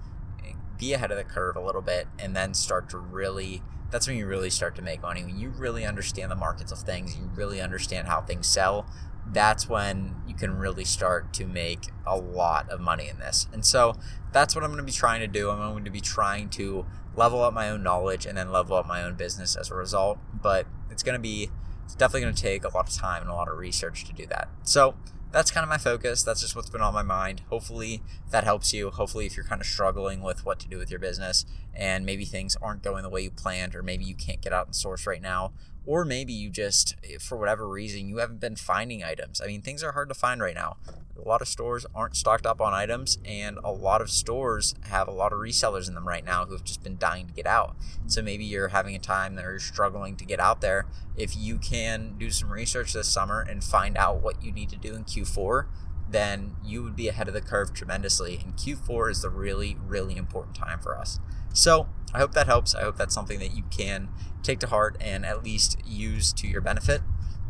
eh, 0.44 0.52
be 0.78 0.92
ahead 0.92 1.10
of 1.10 1.16
the 1.16 1.24
curve 1.24 1.56
a 1.56 1.60
little 1.60 1.82
bit 1.82 2.08
and 2.18 2.34
then 2.34 2.54
start 2.54 2.90
to 2.90 2.98
really 2.98 3.62
that's 3.88 4.08
when 4.08 4.16
you 4.16 4.26
really 4.26 4.50
start 4.50 4.74
to 4.74 4.82
make 4.82 5.00
money 5.00 5.24
when 5.24 5.38
you 5.38 5.48
really 5.50 5.86
understand 5.86 6.28
the 6.28 6.36
markets 6.36 6.72
of 6.72 6.78
things 6.80 7.16
you 7.16 7.30
really 7.36 7.60
understand 7.60 8.08
how 8.08 8.20
things 8.20 8.48
sell 8.48 8.84
that's 9.32 9.68
when 9.68 10.14
you 10.26 10.34
can 10.34 10.58
really 10.58 10.84
start 10.84 11.32
to 11.34 11.46
make 11.46 11.88
a 12.06 12.16
lot 12.16 12.68
of 12.70 12.80
money 12.80 13.08
in 13.08 13.18
this. 13.18 13.48
And 13.52 13.64
so 13.64 13.94
that's 14.32 14.54
what 14.54 14.62
I'm 14.62 14.70
going 14.70 14.78
to 14.78 14.84
be 14.86 14.92
trying 14.92 15.20
to 15.20 15.26
do. 15.26 15.50
I'm 15.50 15.58
going 15.58 15.84
to 15.84 15.90
be 15.90 16.00
trying 16.00 16.48
to 16.50 16.86
level 17.14 17.42
up 17.42 17.52
my 17.52 17.70
own 17.70 17.82
knowledge 17.82 18.26
and 18.26 18.36
then 18.36 18.52
level 18.52 18.76
up 18.76 18.86
my 18.86 19.02
own 19.02 19.14
business 19.14 19.56
as 19.56 19.70
a 19.70 19.74
result. 19.74 20.18
But 20.32 20.66
it's 20.90 21.02
going 21.02 21.14
to 21.14 21.22
be, 21.22 21.50
it's 21.86 21.94
definitely 21.94 22.22
going 22.22 22.34
to 22.34 22.42
take 22.42 22.64
a 22.64 22.68
lot 22.68 22.88
of 22.88 22.94
time 22.94 23.22
and 23.22 23.30
a 23.30 23.34
lot 23.34 23.48
of 23.48 23.56
research 23.56 24.04
to 24.04 24.12
do 24.12 24.26
that. 24.26 24.48
So 24.64 24.94
that's 25.32 25.50
kind 25.50 25.62
of 25.62 25.68
my 25.68 25.78
focus. 25.78 26.22
That's 26.22 26.40
just 26.40 26.54
what's 26.54 26.70
been 26.70 26.80
on 26.80 26.92
my 26.92 27.02
mind. 27.02 27.42
Hopefully 27.48 28.02
that 28.30 28.44
helps 28.44 28.72
you. 28.72 28.90
Hopefully, 28.90 29.26
if 29.26 29.36
you're 29.36 29.46
kind 29.46 29.60
of 29.60 29.66
struggling 29.66 30.20
with 30.20 30.44
what 30.44 30.58
to 30.60 30.68
do 30.68 30.78
with 30.78 30.90
your 30.90 31.00
business 31.00 31.44
and 31.74 32.04
maybe 32.04 32.24
things 32.24 32.56
aren't 32.60 32.82
going 32.82 33.02
the 33.02 33.08
way 33.08 33.22
you 33.22 33.30
planned, 33.30 33.74
or 33.74 33.82
maybe 33.82 34.04
you 34.04 34.14
can't 34.14 34.40
get 34.40 34.52
out 34.52 34.66
and 34.66 34.74
source 34.74 35.06
right 35.06 35.22
now, 35.22 35.52
or 35.84 36.04
maybe 36.04 36.32
you 36.32 36.50
just, 36.50 36.96
eh, 37.04 37.18
for 37.20 37.36
whatever 37.36 37.68
reason, 37.68 38.08
you 38.08 38.18
haven't 38.18 38.40
been 38.40 38.56
finding 38.56 39.04
items. 39.04 39.40
I 39.40 39.46
mean, 39.46 39.62
things 39.62 39.82
are 39.82 39.92
hard 39.92 40.08
to 40.08 40.14
find 40.14 40.40
right 40.40 40.54
now. 40.54 40.76
A 41.24 41.28
lot 41.28 41.42
of 41.42 41.48
stores 41.48 41.86
aren't 41.94 42.16
stocked 42.16 42.46
up 42.46 42.60
on 42.60 42.72
items, 42.72 43.18
and 43.24 43.58
a 43.64 43.72
lot 43.72 44.00
of 44.00 44.10
stores 44.10 44.74
have 44.90 45.08
a 45.08 45.12
lot 45.12 45.32
of 45.32 45.38
resellers 45.38 45.88
in 45.88 45.94
them 45.94 46.06
right 46.06 46.24
now 46.24 46.44
who 46.44 46.52
have 46.52 46.64
just 46.64 46.82
been 46.82 46.96
dying 46.98 47.26
to 47.26 47.32
get 47.32 47.46
out. 47.46 47.76
So 48.06 48.22
maybe 48.22 48.44
you're 48.44 48.68
having 48.68 48.94
a 48.94 48.98
time 48.98 49.34
that 49.34 49.42
you're 49.42 49.58
struggling 49.58 50.16
to 50.16 50.24
get 50.24 50.40
out 50.40 50.60
there. 50.60 50.86
If 51.16 51.36
you 51.36 51.58
can 51.58 52.14
do 52.18 52.30
some 52.30 52.50
research 52.50 52.92
this 52.92 53.08
summer 53.08 53.40
and 53.40 53.64
find 53.64 53.96
out 53.96 54.22
what 54.22 54.42
you 54.42 54.52
need 54.52 54.68
to 54.70 54.76
do 54.76 54.94
in 54.94 55.04
Q4, 55.04 55.66
then 56.08 56.56
you 56.64 56.82
would 56.82 56.94
be 56.94 57.08
ahead 57.08 57.28
of 57.28 57.34
the 57.34 57.40
curve 57.40 57.72
tremendously. 57.72 58.40
And 58.44 58.54
Q4 58.54 59.10
is 59.10 59.22
the 59.22 59.30
really, 59.30 59.76
really 59.84 60.16
important 60.16 60.54
time 60.54 60.78
for 60.78 60.96
us. 60.96 61.18
So 61.52 61.88
I 62.14 62.18
hope 62.18 62.32
that 62.32 62.46
helps. 62.46 62.74
I 62.74 62.82
hope 62.82 62.96
that's 62.96 63.14
something 63.14 63.38
that 63.40 63.56
you 63.56 63.64
can 63.70 64.08
take 64.42 64.60
to 64.60 64.68
heart 64.68 64.96
and 65.00 65.26
at 65.26 65.42
least 65.42 65.78
use 65.84 66.32
to 66.34 66.46
your 66.46 66.60
benefit. 66.60 67.02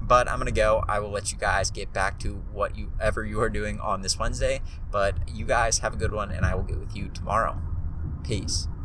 But 0.07 0.29
I'm 0.29 0.37
going 0.37 0.47
to 0.47 0.53
go. 0.53 0.85
I 0.89 1.01
will 1.01 1.11
let 1.11 1.33
you 1.33 1.39
guys 1.39 1.71
get 1.71 1.93
back 1.93 2.19
to 2.21 2.43
what 2.53 2.77
you 2.77 2.93
ever 3.01 3.25
you 3.25 3.41
are 3.41 3.51
doing 3.51 3.81
on 3.81 4.03
this 4.03 4.19
Wednesday. 4.19 4.61
But 4.91 5.17
you 5.29 5.45
guys 5.45 5.79
have 5.79 5.95
a 5.95 5.97
good 5.97 6.13
one, 6.13 6.31
and 6.31 6.47
I 6.47 6.55
will 6.55 6.63
get 6.63 6.79
with 6.79 6.97
you 6.97 7.09
tomorrow. 7.09 7.61
Peace. 8.23 8.69